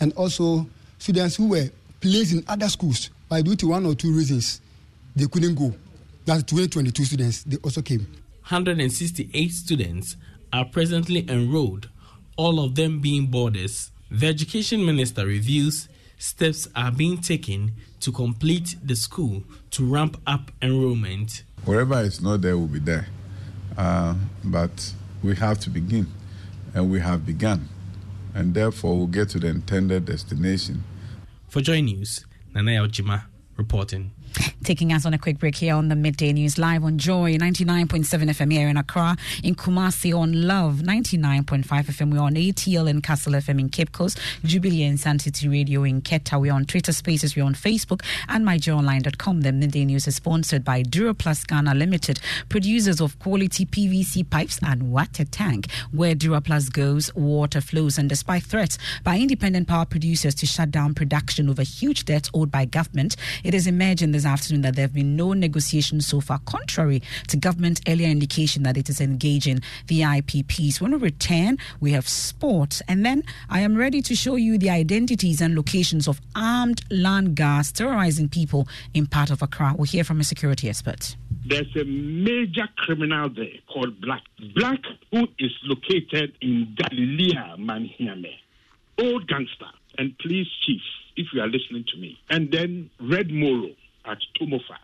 And 0.00 0.12
also 0.14 0.66
students 0.98 1.34
who 1.34 1.48
were 1.48 1.68
placed 2.00 2.32
in 2.32 2.44
other 2.46 2.68
schools 2.68 3.10
by 3.28 3.42
due 3.42 3.56
to 3.56 3.66
one 3.66 3.84
or 3.84 3.96
two 3.96 4.12
reasons 4.12 4.60
they 5.16 5.26
couldn't 5.26 5.56
go. 5.56 5.74
That's 6.24 6.44
2022 6.44 7.04
students, 7.04 7.42
they 7.42 7.56
also 7.58 7.82
came. 7.82 8.06
168 8.48 9.50
students 9.50 10.16
are 10.52 10.64
presently 10.64 11.28
enrolled, 11.28 11.88
all 12.36 12.64
of 12.64 12.76
them 12.76 13.00
being 13.00 13.26
boarders. 13.26 13.90
The 14.08 14.28
education 14.28 14.86
minister 14.86 15.26
reviews 15.26 15.88
steps 16.18 16.68
are 16.76 16.92
being 16.92 17.18
taken 17.18 17.72
to 17.98 18.12
complete 18.12 18.76
the 18.84 18.94
school 18.94 19.42
to 19.72 19.84
ramp 19.84 20.16
up 20.28 20.52
enrollment. 20.62 21.42
Wherever 21.64 22.02
it's 22.02 22.20
not 22.20 22.40
there, 22.40 22.58
will 22.58 22.66
be 22.66 22.80
there. 22.80 23.06
Uh, 23.76 24.14
but 24.44 24.92
we 25.22 25.36
have 25.36 25.60
to 25.60 25.70
begin, 25.70 26.08
and 26.74 26.90
we 26.90 27.00
have 27.00 27.24
begun, 27.24 27.68
and 28.34 28.54
therefore 28.54 28.96
we'll 28.96 29.06
get 29.06 29.28
to 29.30 29.38
the 29.38 29.48
intended 29.48 30.04
destination. 30.06 30.84
For 31.48 31.60
Joy 31.60 31.80
News, 31.80 32.26
Nana 32.54 32.72
Ojima 32.72 33.24
reporting. 33.56 34.10
Taking 34.64 34.92
us 34.92 35.04
on 35.04 35.12
a 35.12 35.18
quick 35.18 35.40
break 35.40 35.56
here 35.56 35.74
on 35.74 35.88
the 35.88 35.96
Midday 35.96 36.32
News 36.32 36.56
Live 36.56 36.84
on 36.84 36.96
Joy 36.96 37.34
99.7 37.34 38.06
FM 38.06 38.52
here 38.52 38.68
in 38.68 38.76
Accra, 38.76 39.16
in 39.42 39.56
Kumasi 39.56 40.16
on 40.16 40.46
Love 40.46 40.82
99.5 40.84 41.64
FM. 41.64 42.12
We're 42.12 42.20
on 42.20 42.34
ATL 42.34 42.88
and 42.88 43.02
Castle 43.02 43.32
FM 43.32 43.58
in 43.58 43.68
Cape 43.70 43.90
Coast, 43.90 44.20
Jubilee 44.44 44.84
and 44.84 45.00
Sun 45.00 45.18
City 45.18 45.48
Radio 45.48 45.82
in 45.82 46.00
Keta. 46.00 46.40
We're 46.40 46.52
on 46.52 46.64
Twitter 46.64 46.92
Spaces, 46.92 47.34
we're 47.34 47.44
on 47.44 47.56
Facebook 47.56 48.04
and 48.28 48.46
myjoyonline.com. 48.46 49.40
The 49.40 49.50
Midday 49.50 49.84
News 49.84 50.06
is 50.06 50.14
sponsored 50.14 50.62
by 50.62 50.84
Duraplus 50.84 51.44
Ghana 51.44 51.74
Limited, 51.74 52.20
producers 52.48 53.00
of 53.00 53.18
quality 53.18 53.66
PVC 53.66 54.30
pipes 54.30 54.60
and 54.62 54.92
water 54.92 55.24
tank. 55.24 55.68
Where 55.90 56.14
Duraplus 56.14 56.72
goes, 56.72 57.12
water 57.16 57.60
flows. 57.60 57.98
And 57.98 58.08
despite 58.08 58.44
threats 58.44 58.78
by 59.02 59.18
independent 59.18 59.66
power 59.66 59.86
producers 59.86 60.36
to 60.36 60.46
shut 60.46 60.70
down 60.70 60.94
production 60.94 61.48
over 61.48 61.62
huge 61.62 62.04
debts 62.04 62.30
owed 62.32 62.52
by 62.52 62.64
government, 62.64 63.16
it 63.42 63.54
is 63.54 63.66
emerging 63.66 64.12
this 64.12 64.24
afternoon 64.24 64.51
that 64.60 64.76
there 64.76 64.84
have 64.84 64.92
been 64.92 65.16
no 65.16 65.32
negotiations 65.32 66.06
so 66.06 66.20
far, 66.20 66.38
contrary 66.44 67.02
to 67.28 67.38
government 67.38 67.80
earlier 67.88 68.08
indication 68.08 68.62
that 68.64 68.76
it 68.76 68.90
is 68.90 69.00
engaging 69.00 69.60
the 69.86 70.02
IPPs. 70.02 70.80
When 70.80 70.92
we 70.92 70.98
return, 70.98 71.56
we 71.80 71.92
have 71.92 72.06
sport, 72.06 72.82
and 72.86 73.06
then 73.06 73.24
I 73.48 73.60
am 73.60 73.76
ready 73.76 74.02
to 74.02 74.14
show 74.14 74.36
you 74.36 74.58
the 74.58 74.68
identities 74.68 75.40
and 75.40 75.54
locations 75.54 76.06
of 76.06 76.20
armed 76.36 76.82
land 76.90 77.34
guards 77.34 77.72
terrorizing 77.72 78.28
people 78.28 78.68
in 78.92 79.06
part 79.06 79.30
of 79.30 79.40
Accra. 79.40 79.74
We'll 79.76 79.86
hear 79.86 80.04
from 80.04 80.20
a 80.20 80.24
security 80.24 80.68
expert. 80.68 81.16
There's 81.44 81.74
a 81.74 81.84
major 81.84 82.68
criminal 82.76 83.28
there 83.28 83.58
called 83.72 84.00
Black. 84.00 84.22
Black, 84.54 84.80
who 85.10 85.26
is 85.38 85.50
located 85.64 86.34
in 86.40 86.76
Galilea, 86.76 87.56
Manhiame. 87.58 88.34
Old 88.98 89.26
gangster 89.26 89.66
and 89.98 90.16
police 90.18 90.48
chief, 90.64 90.82
if 91.16 91.26
you 91.32 91.40
are 91.40 91.48
listening 91.48 91.84
to 91.92 91.98
me. 91.98 92.18
And 92.30 92.52
then 92.52 92.90
Red 93.00 93.30
Moro 93.30 93.70
at 94.04 94.18
Tomofa. 94.40 94.76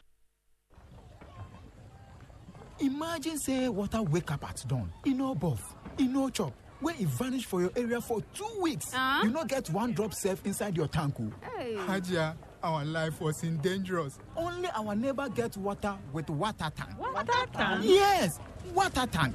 Imagine 2.80 3.38
say 3.38 3.68
water 3.68 4.02
wake 4.02 4.30
up 4.30 4.48
at 4.48 4.64
dawn, 4.68 4.92
e 5.04 5.12
no 5.12 5.34
buff, 5.34 5.74
e 5.98 6.06
no 6.06 6.28
chop, 6.30 6.52
wey 6.80 6.94
e 7.00 7.04
vanish 7.06 7.44
for 7.44 7.60
your 7.60 7.72
area 7.76 8.00
for 8.00 8.20
two 8.34 8.48
weeks. 8.60 8.94
Uh? 8.94 9.20
You 9.24 9.30
no 9.30 9.44
get 9.44 9.68
one 9.70 9.92
drop 9.92 10.14
safe 10.14 10.44
inside 10.46 10.76
your 10.76 10.86
tank 10.86 11.14
o. 11.18 11.32
Hey. 11.56 11.74
Hajia, 11.74 12.36
our 12.62 12.84
life 12.84 13.20
was 13.20 13.42
in 13.42 13.56
dangerous. 13.58 14.18
Only 14.36 14.68
our 14.76 14.94
neighbor 14.94 15.28
get 15.28 15.56
water 15.56 15.96
with 16.12 16.30
water 16.30 16.70
tank. 16.76 16.96
Water 16.98 17.46
tank? 17.52 17.84
Yes, 17.84 18.38
water 18.72 19.06
tank. 19.10 19.34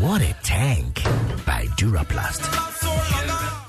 What 0.00 0.22
a 0.22 0.32
tank! 0.44 1.02
By 1.44 1.66
Duraplast. 1.76 3.67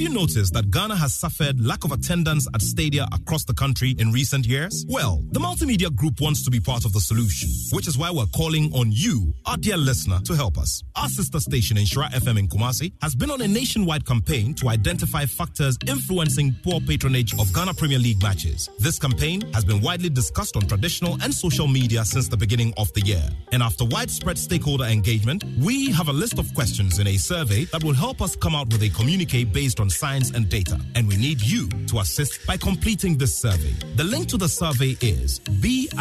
Have 0.00 0.08
you 0.08 0.18
noticed 0.18 0.54
that 0.54 0.70
Ghana 0.70 0.96
has 0.96 1.12
suffered 1.12 1.60
lack 1.60 1.84
of 1.84 1.92
attendance 1.92 2.48
at 2.54 2.62
stadia 2.62 3.06
across 3.12 3.44
the 3.44 3.52
country 3.52 3.94
in 3.98 4.12
recent 4.12 4.46
years? 4.46 4.86
Well, 4.88 5.22
the 5.32 5.40
Multimedia 5.40 5.94
Group 5.94 6.22
wants 6.22 6.42
to 6.44 6.50
be 6.50 6.58
part 6.58 6.86
of 6.86 6.94
the 6.94 7.00
solution, 7.00 7.50
which 7.76 7.86
is 7.86 7.98
why 7.98 8.10
we're 8.10 8.24
calling 8.34 8.72
on 8.72 8.90
you, 8.92 9.34
our 9.44 9.58
dear 9.58 9.76
listener, 9.76 10.18
to 10.20 10.34
help 10.34 10.56
us. 10.56 10.82
Our 10.96 11.10
sister 11.10 11.38
station, 11.38 11.76
Nhyira 11.76 12.12
FM 12.12 12.38
in 12.38 12.48
Kumasi, 12.48 12.94
has 13.02 13.14
been 13.14 13.30
on 13.30 13.42
a 13.42 13.48
nationwide 13.48 14.06
campaign 14.06 14.54
to 14.54 14.70
identify 14.70 15.26
factors 15.26 15.76
influencing 15.86 16.56
poor 16.64 16.80
patronage 16.80 17.38
of 17.38 17.52
Ghana 17.52 17.74
Premier 17.74 17.98
League 17.98 18.22
matches. 18.22 18.70
This 18.78 18.98
campaign 18.98 19.42
has 19.52 19.66
been 19.66 19.82
widely 19.82 20.08
discussed 20.08 20.56
on 20.56 20.62
traditional 20.62 21.18
and 21.22 21.34
social 21.34 21.68
media 21.68 22.06
since 22.06 22.26
the 22.26 22.38
beginning 22.38 22.72
of 22.78 22.90
the 22.94 23.02
year. 23.02 23.28
And 23.52 23.62
after 23.62 23.84
widespread 23.84 24.38
stakeholder 24.38 24.84
engagement, 24.84 25.44
we 25.58 25.92
have 25.92 26.08
a 26.08 26.12
list 26.14 26.38
of 26.38 26.54
questions 26.54 26.98
in 27.00 27.06
a 27.06 27.18
survey 27.18 27.64
that 27.66 27.84
will 27.84 27.92
help 27.92 28.22
us 28.22 28.34
come 28.34 28.54
out 28.54 28.72
with 28.72 28.82
a 28.82 28.88
communique 28.88 29.44
based 29.44 29.78
on 29.78 29.89
science 29.90 30.30
and 30.30 30.48
data. 30.48 30.78
And 30.94 31.06
we 31.08 31.16
need 31.16 31.40
you 31.42 31.68
to 31.88 31.98
assist 31.98 32.46
by 32.46 32.56
completing 32.56 33.18
this 33.18 33.36
survey. 33.36 33.74
The 33.96 34.04
link 34.04 34.28
to 34.28 34.36
the 34.36 34.48
survey 34.48 34.96
is 35.00 35.38
bit.ly 35.38 36.00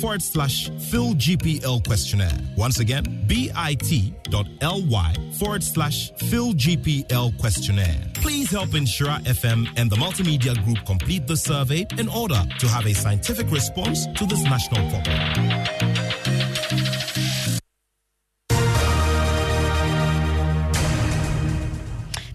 forward 0.00 0.22
slash 0.22 0.68
PhilGPL 0.70 1.86
questionnaire. 1.86 2.38
Once 2.56 2.78
again, 2.80 3.24
bit.ly 3.26 5.14
forward 5.38 5.62
slash 5.62 6.12
PhilGPL 6.14 7.38
questionnaire. 7.38 8.10
Please 8.14 8.50
help 8.50 8.70
Nhyira 8.70 9.20
FM 9.24 9.68
and 9.76 9.90
the 9.90 9.96
Multimedia 9.96 10.54
Group 10.64 10.84
complete 10.86 11.26
the 11.26 11.36
survey 11.36 11.86
in 11.98 12.08
order 12.08 12.42
to 12.58 12.68
have 12.68 12.86
a 12.86 12.94
scientific 12.94 13.50
response 13.50 14.06
to 14.16 14.26
this 14.26 14.42
national 14.44 14.88
problem. 14.90 16.23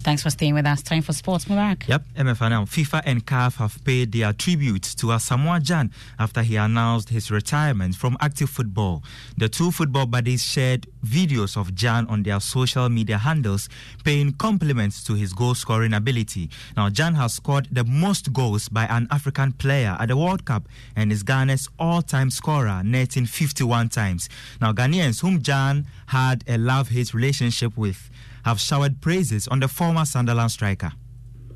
Thanks 0.10 0.24
for 0.24 0.32
staying 0.32 0.56
with 0.56 0.66
us. 0.66 0.82
Time 0.82 1.04
for 1.04 1.14
sports, 1.14 1.46
Mubarak. 1.46 1.88
Yep, 1.88 2.04
Emefa 2.18 2.50
now. 2.50 2.66
FIFA 2.66 3.04
and 3.06 3.24
CAF 3.28 3.58
have 3.58 3.78
paid 3.86 4.12
their 4.12 4.34
tribute 4.34 4.82
to 4.98 5.06
Asamoah 5.06 5.62
Gyan 5.62 5.92
after 6.18 6.42
he 6.42 6.56
announced 6.56 7.10
his 7.10 7.30
retirement 7.30 7.94
from 7.94 8.18
active 8.20 8.50
football. 8.50 9.04
The 9.38 9.48
two 9.48 9.70
football 9.70 10.08
buddies 10.08 10.44
shared 10.44 10.88
videos 11.06 11.56
of 11.56 11.76
Gyan 11.76 12.10
on 12.10 12.24
their 12.24 12.40
social 12.40 12.90
media 12.90 13.20
handles, 13.20 13.70
paying 14.04 14.34
compliments 14.34 15.04
to 15.04 15.14
his 15.14 15.32
goal 15.32 15.54
scoring 15.54 15.94
ability. 15.94 16.50
Now, 16.76 16.90
Gyan 16.90 17.14
has 17.14 17.36
scored 17.36 17.68
the 17.72 17.84
most 17.84 18.34
goals 18.34 18.68
by 18.68 18.86
an 18.86 19.08
African 19.12 19.52
player 19.52 19.96
at 20.00 20.08
the 20.08 20.18
World 20.18 20.44
Cup 20.44 20.68
and 20.96 21.12
is 21.12 21.24
Ghana's 21.24 21.70
all 21.78 22.02
time 22.02 22.32
scorer, 22.32 22.82
netting 22.84 23.28
51 23.28 23.90
times. 23.90 24.28
Now, 24.60 24.74
Ghanaians, 24.74 25.22
whom 25.22 25.40
Gyan 25.40 25.86
had 26.08 26.44
a 26.48 26.58
love 26.58 26.90
hate 26.90 27.14
relationship 27.14 27.78
with, 27.78 28.10
have 28.46 28.60
showered 28.60 29.02
praises 29.02 29.48
on 29.48 29.60
the 29.60 29.68
former 29.68 30.06
Sunderland 30.06 30.52
striker. 30.52 30.92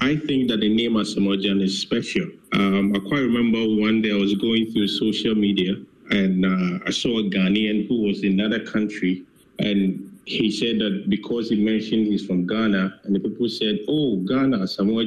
I 0.01 0.17
think 0.17 0.49
that 0.49 0.59
the 0.59 0.73
name 0.73 0.93
Asamoah 0.93 1.61
is 1.61 1.79
special. 1.79 2.27
Um, 2.53 2.93
I 2.95 2.99
quite 2.99 3.21
remember 3.21 3.59
one 3.81 4.01
day 4.01 4.11
I 4.11 4.17
was 4.17 4.33
going 4.35 4.71
through 4.71 4.87
social 4.87 5.35
media 5.35 5.75
and 6.09 6.45
uh, 6.45 6.83
I 6.85 6.91
saw 6.91 7.19
a 7.19 7.23
Ghanaian 7.23 7.87
who 7.87 8.01
was 8.01 8.23
in 8.23 8.39
another 8.39 8.65
country 8.65 9.23
and 9.59 10.09
he 10.25 10.51
said 10.51 10.79
that 10.79 11.09
because 11.09 11.49
he 11.49 11.63
mentioned 11.63 12.07
he's 12.07 12.25
from 12.25 12.47
Ghana 12.47 12.99
and 13.03 13.15
the 13.15 13.19
people 13.19 13.47
said, 13.49 13.79
oh, 13.87 14.17
Ghana, 14.17 14.67
Samoa 14.67 15.05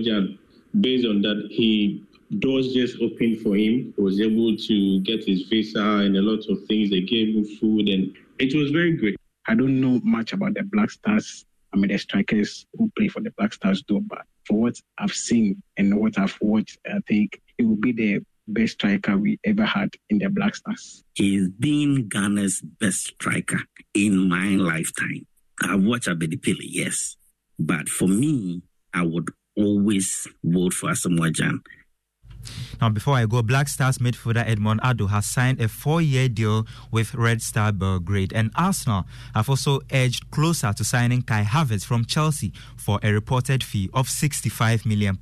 Based 0.80 1.06
on 1.06 1.22
that, 1.22 1.48
he 1.50 2.02
doors 2.38 2.72
just 2.72 3.00
opened 3.00 3.40
for 3.40 3.56
him. 3.56 3.94
He 3.96 4.02
was 4.02 4.20
able 4.20 4.56
to 4.56 5.00
get 5.00 5.24
his 5.24 5.42
visa 5.42 5.80
and 5.80 6.16
a 6.16 6.22
lot 6.22 6.44
of 6.48 6.64
things. 6.66 6.90
They 6.90 7.00
gave 7.00 7.34
him 7.34 7.44
food 7.58 7.88
and 7.88 8.14
it 8.38 8.54
was 8.54 8.70
very 8.70 8.96
great. 8.96 9.16
I 9.46 9.54
don't 9.54 9.80
know 9.80 10.00
much 10.04 10.32
about 10.32 10.54
the 10.54 10.64
Black 10.64 10.90
Stars. 10.90 11.44
I 11.76 11.78
mean, 11.78 11.90
the 11.90 11.98
strikers 11.98 12.64
who 12.72 12.90
play 12.96 13.08
for 13.08 13.20
the 13.20 13.30
Black 13.36 13.52
Stars 13.52 13.82
do, 13.86 14.00
but 14.00 14.22
for 14.44 14.58
what 14.58 14.80
I've 14.96 15.12
seen 15.12 15.62
and 15.76 16.00
what 16.00 16.18
I've 16.18 16.36
watched, 16.40 16.78
I 16.86 17.00
think 17.06 17.38
it 17.58 17.64
will 17.64 17.76
be 17.76 17.92
the 17.92 18.20
best 18.48 18.74
striker 18.74 19.18
we 19.18 19.38
ever 19.44 19.66
had 19.66 19.90
in 20.08 20.16
the 20.16 20.30
Black 20.30 20.56
Stars. 20.56 21.04
He's 21.12 21.50
been 21.50 22.08
Ghana's 22.08 22.62
best 22.62 23.08
striker 23.08 23.60
in 23.92 24.26
my 24.26 24.56
lifetime. 24.56 25.26
I've 25.60 25.82
watched 25.82 26.08
Abedi 26.08 26.42
Pele, 26.42 26.56
yes. 26.62 27.18
But 27.58 27.90
for 27.90 28.08
me, 28.08 28.62
I 28.94 29.02
would 29.02 29.28
always 29.54 30.26
vote 30.42 30.72
for 30.72 30.88
Asamoah 30.88 31.32
Gyan 31.32 31.58
now, 32.80 32.88
before 32.88 33.14
I 33.14 33.26
go, 33.26 33.42
Black 33.42 33.68
Stars 33.68 33.98
midfielder 33.98 34.46
Edmond 34.46 34.80
Addo 34.82 35.08
has 35.08 35.26
signed 35.26 35.60
a 35.60 35.68
four 35.68 36.02
year 36.02 36.28
deal 36.28 36.66
with 36.90 37.14
Red 37.14 37.42
Star 37.42 37.72
Belgrade, 37.72 38.32
and 38.32 38.50
Arsenal 38.54 39.04
have 39.34 39.48
also 39.48 39.80
edged 39.90 40.30
closer 40.30 40.72
to 40.72 40.84
signing 40.84 41.22
Kai 41.22 41.42
Havertz 41.42 41.84
from 41.84 42.04
Chelsea 42.04 42.52
for 42.76 43.00
a 43.02 43.12
reported 43.12 43.64
fee 43.64 43.90
of 43.94 44.08
£65 44.08 44.86
million. 44.86 45.18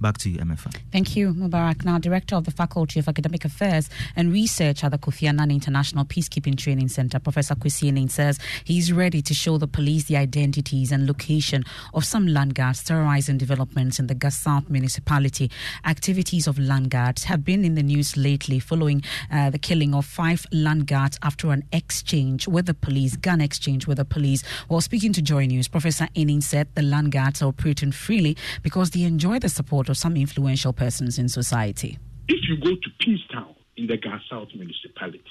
Back 0.00 0.18
to 0.18 0.30
you, 0.30 0.38
Emefa. 0.38 0.74
Thank 0.92 1.16
you, 1.16 1.32
Mubarak. 1.32 1.84
Now, 1.84 1.98
Director 1.98 2.36
of 2.36 2.44
the 2.44 2.50
Faculty 2.50 3.00
of 3.00 3.08
Academic 3.08 3.44
Affairs 3.44 3.88
and 4.16 4.32
Research 4.32 4.84
at 4.84 4.90
the 4.90 4.98
Kofi 4.98 5.28
Annan 5.28 5.50
International 5.50 6.04
Peacekeeping 6.04 6.56
Training 6.58 6.88
Center, 6.88 7.18
Professor 7.18 7.54
Kwesi 7.54 7.88
Aning, 7.88 8.08
says 8.08 8.38
he's 8.64 8.92
ready 8.92 9.22
to 9.22 9.34
show 9.34 9.58
the 9.58 9.66
police 9.66 10.04
the 10.04 10.16
identities 10.16 10.92
and 10.92 11.06
location 11.06 11.64
of 11.94 12.04
some 12.04 12.26
land 12.26 12.54
guards 12.54 12.82
terrorizing 12.82 13.38
developments 13.38 13.98
in 13.98 14.06
the 14.06 14.14
Gas 14.14 14.38
South 14.38 14.68
municipality. 14.68 15.50
Activities 15.84 16.46
of 16.46 16.57
land 16.58 16.90
guards 16.90 17.24
have 17.24 17.44
been 17.44 17.64
in 17.64 17.74
the 17.74 17.82
news 17.82 18.16
lately 18.16 18.58
following 18.58 19.02
uh, 19.30 19.50
the 19.50 19.58
killing 19.58 19.94
of 19.94 20.04
five 20.04 20.46
land 20.52 20.86
guards 20.86 21.18
after 21.22 21.50
an 21.52 21.64
exchange 21.72 22.46
with 22.48 22.66
the 22.66 22.74
police, 22.74 23.16
gun 23.16 23.40
exchange 23.40 23.86
with 23.86 23.98
the 23.98 24.04
police. 24.04 24.42
While 24.68 24.80
speaking 24.80 25.12
to 25.14 25.22
Joy 25.22 25.46
News, 25.46 25.68
Professor 25.68 26.08
Aning 26.16 26.40
said 26.40 26.74
the 26.74 26.82
land 26.82 27.12
guards 27.12 27.42
are 27.42 27.46
operating 27.46 27.92
freely 27.92 28.36
because 28.62 28.90
they 28.90 29.02
enjoy 29.02 29.38
the 29.38 29.48
support 29.48 29.88
of 29.88 29.96
some 29.96 30.16
influential 30.16 30.72
persons 30.72 31.18
in 31.18 31.28
society. 31.28 31.98
If 32.28 32.48
you 32.48 32.56
go 32.58 32.70
to 32.70 32.90
Peacetown 33.00 33.54
in 33.76 33.86
the 33.86 33.96
Ga 33.96 34.18
South 34.30 34.48
municipality, 34.54 35.22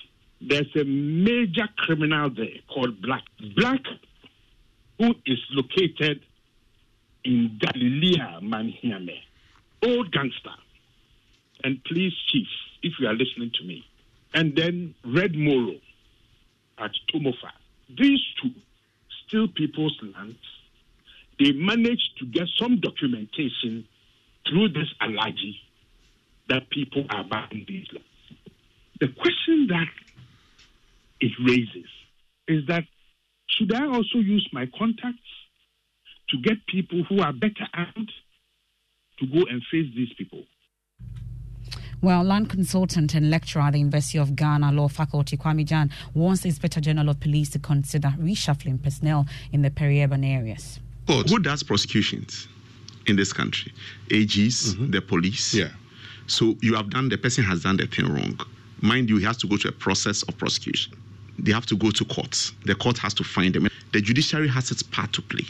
there's 0.41 0.69
a 0.75 0.83
major 0.83 1.67
criminal 1.77 2.29
there 2.29 2.59
called 2.73 3.01
Black. 3.01 3.23
Black, 3.55 3.81
who 4.99 5.13
is 5.25 5.39
located 5.51 6.21
in 7.23 7.59
Galilea, 7.59 8.41
Manhiame, 8.41 9.19
old 9.83 10.11
gangster 10.11 10.55
and 11.63 11.83
please, 11.83 12.13
Chief, 12.31 12.47
if 12.83 12.93
you 12.99 13.07
are 13.07 13.13
listening 13.13 13.51
to 13.59 13.63
me, 13.65 13.83
and 14.33 14.55
then 14.55 14.95
Red 15.05 15.35
Moro 15.35 15.75
at 16.77 16.91
Tomofa. 17.13 17.51
These 17.97 18.19
two 18.41 18.51
steal 19.25 19.47
people's 19.47 19.97
lands. 20.01 20.37
They 21.39 21.51
managed 21.51 22.17
to 22.19 22.25
get 22.25 22.47
some 22.59 22.79
documentation 22.79 23.87
through 24.47 24.69
this 24.69 24.87
allergy 25.01 25.59
that 26.49 26.69
people 26.69 27.05
are 27.09 27.23
buying 27.23 27.65
these 27.67 27.87
lands. 27.91 28.07
The 28.99 29.07
question 29.09 29.67
that 29.67 29.87
it 31.19 31.31
raises 31.45 31.89
is 32.47 32.65
that 32.67 32.83
should 33.49 33.73
I 33.73 33.85
also 33.85 34.19
use 34.19 34.47
my 34.51 34.67
contacts 34.77 35.19
to 36.29 36.37
get 36.41 36.65
people 36.67 37.03
who 37.07 37.19
are 37.21 37.33
better 37.33 37.67
armed 37.73 38.11
to 39.19 39.25
go 39.25 39.45
and 39.49 39.61
face 39.71 39.87
these 39.95 40.13
people? 40.17 40.43
Well, 41.99 42.23
land 42.23 42.49
consultant 42.51 43.15
and 43.15 43.31
lecturer 43.31 43.63
at 43.63 43.73
the 43.73 43.79
University 43.79 44.19
of 44.19 44.35
Ghana 44.35 44.71
Law 44.71 44.87
Faculty, 44.87 45.35
Kwame 45.35 45.65
Gyan, 45.65 45.91
wants 46.13 46.41
the 46.41 46.49
Inspector 46.49 46.79
General 46.81 47.09
of 47.09 47.19
Police 47.19 47.49
to 47.51 47.59
consider 47.59 48.09
reshuffling 48.19 48.81
personnel 48.83 49.25
in 49.51 49.63
the 49.63 49.71
peri-urban 49.71 50.23
areas. 50.23 50.79
who 51.07 51.39
does 51.39 51.63
prosecutions 51.63 52.47
in 53.07 53.15
this 53.15 53.33
country? 53.33 53.73
AGs, 54.09 54.75
mm-hmm. 54.75 54.91
the 54.91 55.01
police. 55.01 55.55
Yeah. 55.55 55.69
So 56.27 56.55
you 56.61 56.75
have 56.75 56.91
done, 56.91 57.09
the 57.09 57.17
person 57.17 57.43
has 57.45 57.63
done 57.63 57.77
the 57.77 57.87
thing 57.87 58.05
wrong. 58.13 58.39
Mind 58.81 59.09
you, 59.09 59.17
he 59.17 59.25
has 59.25 59.37
to 59.37 59.47
go 59.47 59.57
to 59.57 59.69
a 59.69 59.71
process 59.71 60.21
of 60.23 60.37
prosecution. 60.37 60.93
They 61.39 61.51
have 61.51 61.65
to 61.67 61.75
go 61.75 61.89
to 61.89 62.05
courts. 62.05 62.51
The 62.65 62.75
court 62.75 62.99
has 62.99 63.15
to 63.15 63.23
find 63.23 63.55
them. 63.55 63.69
The 63.93 64.01
judiciary 64.01 64.49
has 64.49 64.69
its 64.69 64.83
part 64.83 65.13
to 65.13 65.21
play. 65.23 65.45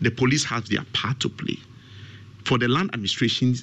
The 0.00 0.10
police 0.10 0.44
have 0.44 0.70
their 0.70 0.84
part 0.94 1.20
to 1.20 1.28
play 1.28 1.58
for 2.44 2.58
the 2.58 2.68
land 2.68 2.90
administration 2.92 3.54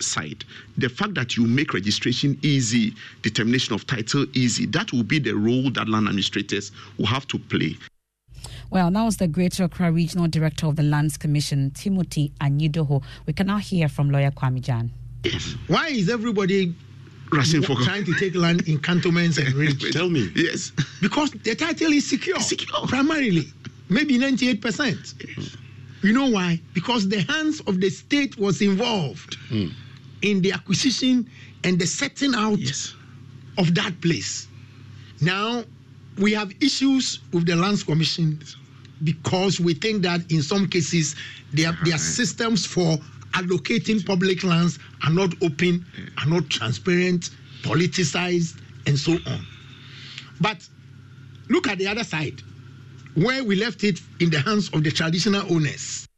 side, 0.00 0.44
the 0.76 0.88
fact 0.88 1.14
that 1.14 1.36
you 1.36 1.46
make 1.46 1.74
registration 1.74 2.38
easy, 2.42 2.94
determination 3.22 3.74
of 3.74 3.86
title 3.86 4.26
easy, 4.34 4.66
that 4.66 4.92
will 4.92 5.02
be 5.02 5.18
the 5.18 5.32
role 5.32 5.70
that 5.70 5.88
land 5.88 6.06
administrators 6.06 6.72
will 6.98 7.06
have 7.06 7.26
to 7.28 7.38
play. 7.38 7.76
Well, 8.70 8.90
that 8.90 9.02
was 9.02 9.16
the 9.16 9.28
Greater 9.28 9.64
Accra 9.64 9.90
Regional 9.90 10.28
Director 10.28 10.66
of 10.66 10.76
the 10.76 10.82
Lands 10.82 11.16
Commission, 11.16 11.70
Timothy 11.70 12.32
Anyidoho. 12.40 13.02
We 13.26 13.32
can 13.32 13.46
now 13.46 13.56
hear 13.58 13.88
from 13.88 14.10
lawyer 14.10 14.30
Kwame 14.30 14.60
Gyan. 14.60 14.90
Yes. 15.24 15.54
Why 15.68 15.88
is 15.88 16.10
everybody 16.10 16.74
rushing 17.32 17.62
for 17.62 17.76
trying 17.76 18.04
to 18.04 18.14
take 18.14 18.34
land 18.34 18.68
in 18.68 18.78
cantonments 18.78 19.38
and 19.38 19.52
range? 19.54 19.90
Tell 19.90 20.10
me. 20.10 20.30
Yes. 20.36 20.72
Because 21.00 21.30
the 21.30 21.54
title 21.54 21.92
is 21.92 22.08
secure. 22.08 22.38
Secure. 22.40 22.86
Primarily. 22.86 23.46
Maybe 23.88 24.18
98%. 24.18 25.14
Yes. 25.36 25.56
You 26.02 26.12
know 26.12 26.30
why? 26.30 26.60
Because 26.74 27.08
the 27.08 27.20
hands 27.22 27.60
of 27.62 27.80
the 27.80 27.90
state 27.90 28.38
was 28.38 28.62
involved 28.62 29.36
mm. 29.50 29.72
in 30.22 30.40
the 30.42 30.52
acquisition 30.52 31.28
and 31.64 31.78
the 31.78 31.86
setting 31.86 32.34
out 32.34 32.58
yes. 32.58 32.94
of 33.58 33.74
that 33.74 34.00
place. 34.00 34.46
Now, 35.20 35.64
we 36.18 36.32
have 36.32 36.52
issues 36.60 37.20
with 37.32 37.46
the 37.46 37.56
Lands 37.56 37.82
Commission 37.82 38.40
because 39.02 39.60
we 39.60 39.74
think 39.74 40.02
that 40.02 40.30
in 40.30 40.42
some 40.42 40.68
cases 40.68 41.16
their, 41.52 41.76
their 41.84 41.98
systems 41.98 42.66
for 42.66 42.96
allocating 43.32 44.04
public 44.04 44.44
lands 44.44 44.78
are 45.04 45.12
not 45.12 45.34
open, 45.42 45.84
are 46.18 46.26
not 46.26 46.48
transparent, 46.48 47.30
politicized, 47.62 48.60
and 48.86 48.98
so 48.98 49.12
on. 49.26 49.46
But 50.40 50.66
look 51.48 51.68
at 51.68 51.78
the 51.78 51.86
other 51.88 52.04
side 52.04 52.42
where 53.14 53.44
we 53.44 53.56
left 53.56 53.84
it 53.84 54.00
in 54.20 54.30
the 54.30 54.40
hands 54.40 54.70
of 54.70 54.84
the 54.84 54.90
traditional 54.90 55.42
owners. 55.52 56.08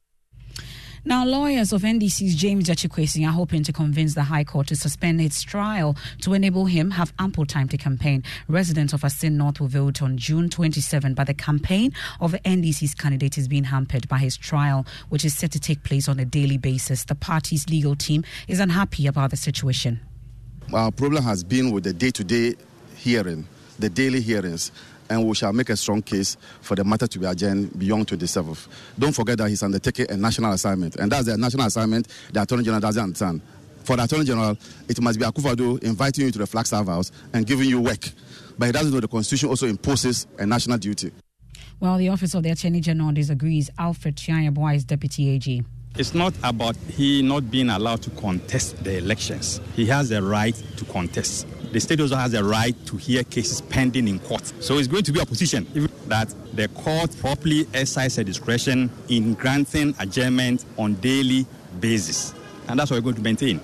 Now, 1.02 1.24
lawyers 1.24 1.72
of 1.72 1.80
NDC's 1.80 2.34
James 2.36 2.68
Gyakye 2.68 2.90
Quayson 2.90 3.26
are 3.26 3.32
hoping 3.32 3.62
to 3.62 3.72
convince 3.72 4.14
the 4.14 4.24
High 4.24 4.44
Court 4.44 4.66
to 4.66 4.76
suspend 4.76 5.18
its 5.22 5.42
trial 5.42 5.96
to 6.20 6.34
enable 6.34 6.66
him 6.66 6.90
have 6.90 7.14
ample 7.18 7.46
time 7.46 7.68
to 7.68 7.78
campaign. 7.78 8.22
Residents 8.48 8.92
of 8.92 9.02
Assin 9.02 9.38
North 9.38 9.60
will 9.60 9.68
vote 9.68 10.02
on 10.02 10.18
June 10.18 10.50
27, 10.50 11.14
but 11.14 11.26
the 11.26 11.32
campaign 11.32 11.92
of 12.20 12.32
the 12.32 12.38
NDC's 12.40 12.94
candidate 12.94 13.38
is 13.38 13.48
being 13.48 13.64
hampered 13.64 14.08
by 14.08 14.18
his 14.18 14.36
trial, 14.36 14.84
which 15.08 15.24
is 15.24 15.34
set 15.34 15.52
to 15.52 15.58
take 15.58 15.84
place 15.84 16.06
on 16.06 16.20
a 16.20 16.26
daily 16.26 16.58
basis. 16.58 17.04
The 17.04 17.14
party's 17.14 17.66
legal 17.70 17.96
team 17.96 18.22
is 18.46 18.60
unhappy 18.60 19.06
about 19.06 19.30
the 19.30 19.38
situation. 19.38 20.00
Our 20.70 20.92
problem 20.92 21.24
has 21.24 21.42
been 21.42 21.70
with 21.70 21.84
the 21.84 21.94
day-to-day 21.94 22.56
hearing, 22.96 23.46
the 23.78 23.88
daily 23.88 24.20
hearings 24.20 24.70
and 25.10 25.26
we 25.26 25.34
shall 25.34 25.52
make 25.52 25.68
a 25.68 25.76
strong 25.76 26.00
case 26.00 26.36
for 26.62 26.76
the 26.76 26.84
matter 26.84 27.06
to 27.06 27.18
be 27.18 27.26
adjourned 27.26 27.78
beyond 27.78 28.06
27th. 28.06 28.68
Don't 28.98 29.14
forget 29.14 29.36
that 29.38 29.48
he's 29.48 29.62
undertaking 29.62 30.10
a 30.10 30.16
national 30.16 30.52
assignment, 30.52 30.96
and 30.96 31.12
that's 31.12 31.26
the 31.26 31.36
national 31.36 31.66
assignment 31.66 32.08
the 32.32 32.40
Attorney 32.40 32.62
General 32.62 32.80
doesn't 32.80 33.02
understand. 33.02 33.42
For 33.84 33.96
the 33.96 34.04
Attorney 34.04 34.24
General, 34.24 34.56
it 34.88 35.00
must 35.00 35.18
be 35.18 35.24
Akufo-Addo 35.24 35.82
inviting 35.82 36.26
you 36.26 36.30
to 36.30 36.38
the 36.38 36.46
Flagstaff 36.46 36.86
House 36.86 37.10
and 37.32 37.44
giving 37.46 37.68
you 37.68 37.80
work. 37.80 38.08
But 38.56 38.66
he 38.66 38.72
doesn't 38.72 38.92
know 38.92 39.00
the 39.00 39.08
Constitution 39.08 39.48
also 39.48 39.66
imposes 39.66 40.26
a 40.38 40.46
national 40.46 40.78
duty. 40.78 41.10
Well, 41.80 41.96
the 41.96 42.10
Office 42.10 42.34
of 42.34 42.42
the 42.42 42.50
Attorney 42.50 42.80
General 42.80 43.10
disagrees. 43.12 43.70
Alfred 43.78 44.16
Tuah-Yeboah 44.16 44.76
is 44.76 44.84
Deputy 44.84 45.30
AG. 45.30 45.64
It's 45.96 46.14
not 46.14 46.34
about 46.42 46.76
he 46.76 47.22
not 47.22 47.50
being 47.50 47.68
allowed 47.68 48.02
to 48.02 48.10
contest 48.10 48.82
the 48.84 48.98
elections. 48.98 49.60
He 49.74 49.86
has 49.86 50.10
a 50.12 50.22
right 50.22 50.54
to 50.76 50.84
contest 50.86 51.46
the 51.72 51.80
state 51.80 52.00
also 52.00 52.16
has 52.16 52.34
a 52.34 52.42
right 52.42 52.74
to 52.86 52.96
hear 52.96 53.22
cases 53.22 53.60
pending 53.60 54.08
in 54.08 54.18
court. 54.18 54.52
So 54.60 54.78
it's 54.78 54.88
going 54.88 55.04
to 55.04 55.12
be 55.12 55.20
a 55.20 55.26
position 55.26 55.66
that 56.08 56.34
the 56.54 56.68
court 56.68 57.16
properly 57.18 57.66
exercise 57.72 58.18
a 58.18 58.24
discretion 58.24 58.90
in 59.08 59.34
granting 59.34 59.94
adjournment 60.00 60.64
on 60.76 60.94
daily 60.94 61.46
basis. 61.78 62.34
And 62.68 62.78
that's 62.78 62.90
what 62.90 62.96
we're 62.98 63.12
going 63.12 63.16
to 63.16 63.22
maintain. 63.22 63.60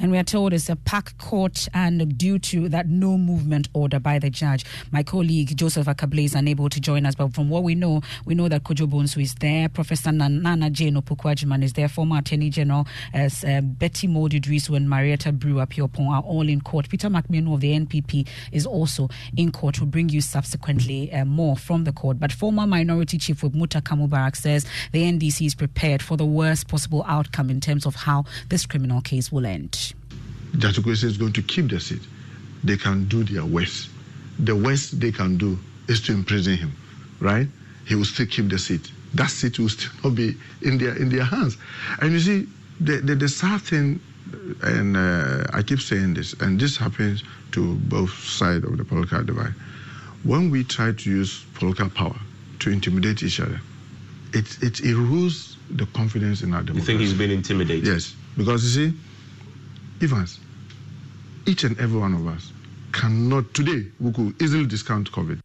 And 0.00 0.10
we 0.10 0.18
are 0.18 0.24
told 0.24 0.52
it's 0.52 0.68
a 0.68 0.74
packed 0.74 1.18
court, 1.18 1.68
and 1.72 2.18
due 2.18 2.40
to 2.40 2.68
that 2.70 2.88
no 2.88 3.16
movement 3.16 3.68
order 3.74 4.00
by 4.00 4.18
the 4.18 4.28
judge, 4.28 4.64
my 4.90 5.04
colleague 5.04 5.56
Joseph 5.56 5.86
Ackah-Blay 5.86 6.24
is 6.24 6.34
unable 6.34 6.68
to 6.68 6.80
join 6.80 7.06
us. 7.06 7.14
But 7.14 7.32
from 7.32 7.48
what 7.48 7.62
we 7.62 7.76
know, 7.76 8.02
we 8.24 8.34
know 8.34 8.48
that 8.48 8.64
Kojo 8.64 8.88
Bonsu 8.88 9.22
is 9.22 9.36
there, 9.36 9.68
Professor 9.68 10.10
Naana 10.10 10.72
Jane 10.72 10.96
Opoku-Agyemang 10.96 11.62
is 11.62 11.74
there, 11.74 11.88
former 11.88 12.18
Attorney 12.18 12.50
General 12.50 12.88
as 13.12 13.44
uh, 13.44 13.60
Betty 13.60 14.08
Mould 14.08 14.32
Iddrisu 14.32 14.76
and 14.76 14.90
Marietta 14.90 15.30
Brew 15.30 15.54
Appiah-Opong 15.54 16.10
are 16.10 16.22
all 16.22 16.48
in 16.48 16.60
court. 16.60 16.88
Peter 16.88 17.08
Mac 17.08 17.30
Manu 17.30 17.54
of 17.54 17.60
the 17.60 17.78
NPP 17.78 18.26
is 18.50 18.66
also 18.66 19.08
in 19.36 19.52
court. 19.52 19.78
We'll 19.78 19.86
bring 19.90 20.08
you 20.08 20.20
subsequently 20.20 21.12
uh, 21.12 21.24
more 21.24 21.56
from 21.56 21.84
the 21.84 21.92
court. 21.92 22.18
But 22.18 22.32
former 22.32 22.66
Minority 22.66 23.16
Chief 23.16 23.44
Whip 23.44 23.52
Muntaka 23.52 23.96
Mubarak 23.96 24.34
says 24.34 24.66
the 24.90 25.04
NDC 25.04 25.46
is 25.46 25.54
prepared 25.54 26.02
for 26.02 26.16
the 26.16 26.26
worst 26.26 26.66
possible 26.66 27.04
outcome 27.06 27.48
in 27.48 27.60
terms 27.60 27.86
of 27.86 27.94
how 27.94 28.24
this 28.48 28.66
criminal 28.66 29.00
case 29.00 29.30
will 29.30 29.46
end. 29.46 29.83
Gyakye 30.56 30.82
Quayson 30.82 31.04
is 31.04 31.16
going 31.16 31.32
to 31.32 31.42
keep 31.42 31.68
the 31.68 31.80
seat. 31.80 32.02
They 32.62 32.76
can 32.76 33.06
do 33.08 33.24
their 33.24 33.44
worst. 33.44 33.90
The 34.38 34.54
worst 34.56 35.00
they 35.00 35.12
can 35.12 35.36
do 35.36 35.58
is 35.88 36.00
to 36.02 36.12
imprison 36.12 36.56
him, 36.56 36.72
right? 37.20 37.46
He 37.86 37.94
will 37.94 38.04
still 38.04 38.26
keep 38.26 38.48
the 38.48 38.58
seat. 38.58 38.90
That 39.14 39.30
seat 39.30 39.58
will 39.58 39.68
still 39.68 39.92
not 40.02 40.14
be 40.14 40.34
in 40.62 40.78
their 40.78 40.96
in 40.96 41.08
their 41.08 41.24
hands. 41.24 41.56
And 42.00 42.12
you 42.12 42.20
see, 42.20 42.48
the 42.80 42.96
the, 42.98 43.14
the 43.14 43.28
sad 43.28 43.60
thing, 43.60 44.00
and 44.62 44.96
uh, 44.96 45.44
I 45.52 45.62
keep 45.62 45.80
saying 45.80 46.14
this, 46.14 46.32
and 46.34 46.58
this 46.58 46.76
happens 46.76 47.22
to 47.52 47.74
both 47.74 48.12
sides 48.24 48.64
of 48.64 48.76
the 48.76 48.84
political 48.84 49.22
divide. 49.22 49.52
When 50.24 50.50
we 50.50 50.64
try 50.64 50.92
to 50.92 51.10
use 51.10 51.44
political 51.54 51.90
power 51.90 52.16
to 52.60 52.70
intimidate 52.70 53.22
each 53.22 53.40
other, 53.40 53.60
it 54.32 54.46
it 54.62 54.74
erodes 54.82 55.56
the 55.70 55.86
confidence 55.86 56.42
in 56.42 56.54
our 56.54 56.62
democracy. 56.62 56.92
You 56.92 56.98
think 56.98 57.00
he's 57.00 57.18
been 57.18 57.30
intimidated? 57.30 57.86
Yes, 57.86 58.14
because 58.36 58.64
you 58.64 58.90
see, 58.90 58.96
Evans, 60.02 60.40
each 61.46 61.64
and 61.64 61.78
every 61.78 61.98
one 61.98 62.14
of 62.14 62.26
us 62.26 62.52
cannot 62.92 63.52
today 63.54 63.86
we 64.00 64.12
could 64.12 64.40
easily 64.42 64.66
discount 64.66 65.10
COVID. 65.12 65.40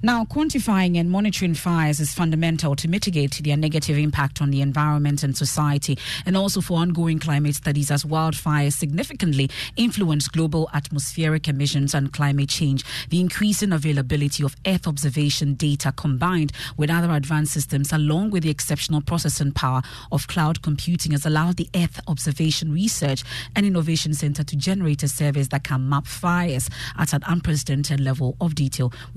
Now, 0.00 0.24
quantifying 0.24 0.96
and 0.96 1.10
monitoring 1.10 1.54
fires 1.54 1.98
is 1.98 2.14
fundamental 2.14 2.76
to 2.76 2.86
mitigate 2.86 3.40
their 3.42 3.56
negative 3.56 3.98
impact 3.98 4.40
on 4.40 4.50
the 4.50 4.60
environment 4.60 5.24
and 5.24 5.36
society, 5.36 5.98
and 6.24 6.36
also 6.36 6.60
for 6.60 6.78
ongoing 6.78 7.18
climate 7.18 7.56
studies 7.56 7.90
as 7.90 8.04
wildfires 8.04 8.74
significantly 8.74 9.50
influence 9.76 10.28
global 10.28 10.70
atmospheric 10.72 11.48
emissions 11.48 11.94
and 11.94 12.12
climate 12.12 12.48
change. 12.48 12.84
The 13.10 13.18
increasing 13.18 13.72
availability 13.72 14.44
of 14.44 14.54
Earth 14.64 14.86
observation 14.86 15.54
data 15.54 15.90
combined 15.90 16.52
with 16.76 16.90
other 16.90 17.12
advanced 17.12 17.52
systems, 17.52 17.92
along 17.92 18.30
with 18.30 18.44
the 18.44 18.50
exceptional 18.50 19.00
processing 19.00 19.50
power 19.50 19.82
of 20.12 20.28
cloud 20.28 20.62
computing, 20.62 21.10
has 21.10 21.26
allowed 21.26 21.56
the 21.56 21.68
Earth 21.74 21.98
Observation 22.06 22.72
Research 22.72 23.24
and 23.56 23.66
Innovation 23.66 24.14
Center 24.14 24.44
to 24.44 24.54
generate 24.54 25.02
a 25.02 25.08
service 25.08 25.48
that 25.48 25.64
can 25.64 25.88
map 25.88 26.06
fires 26.06 26.70
at 26.96 27.12
an 27.12 27.24
unprecedented 27.26 27.98
level 27.98 28.36
of 28.40 28.54
detail. 28.54 28.92
We 29.12 29.16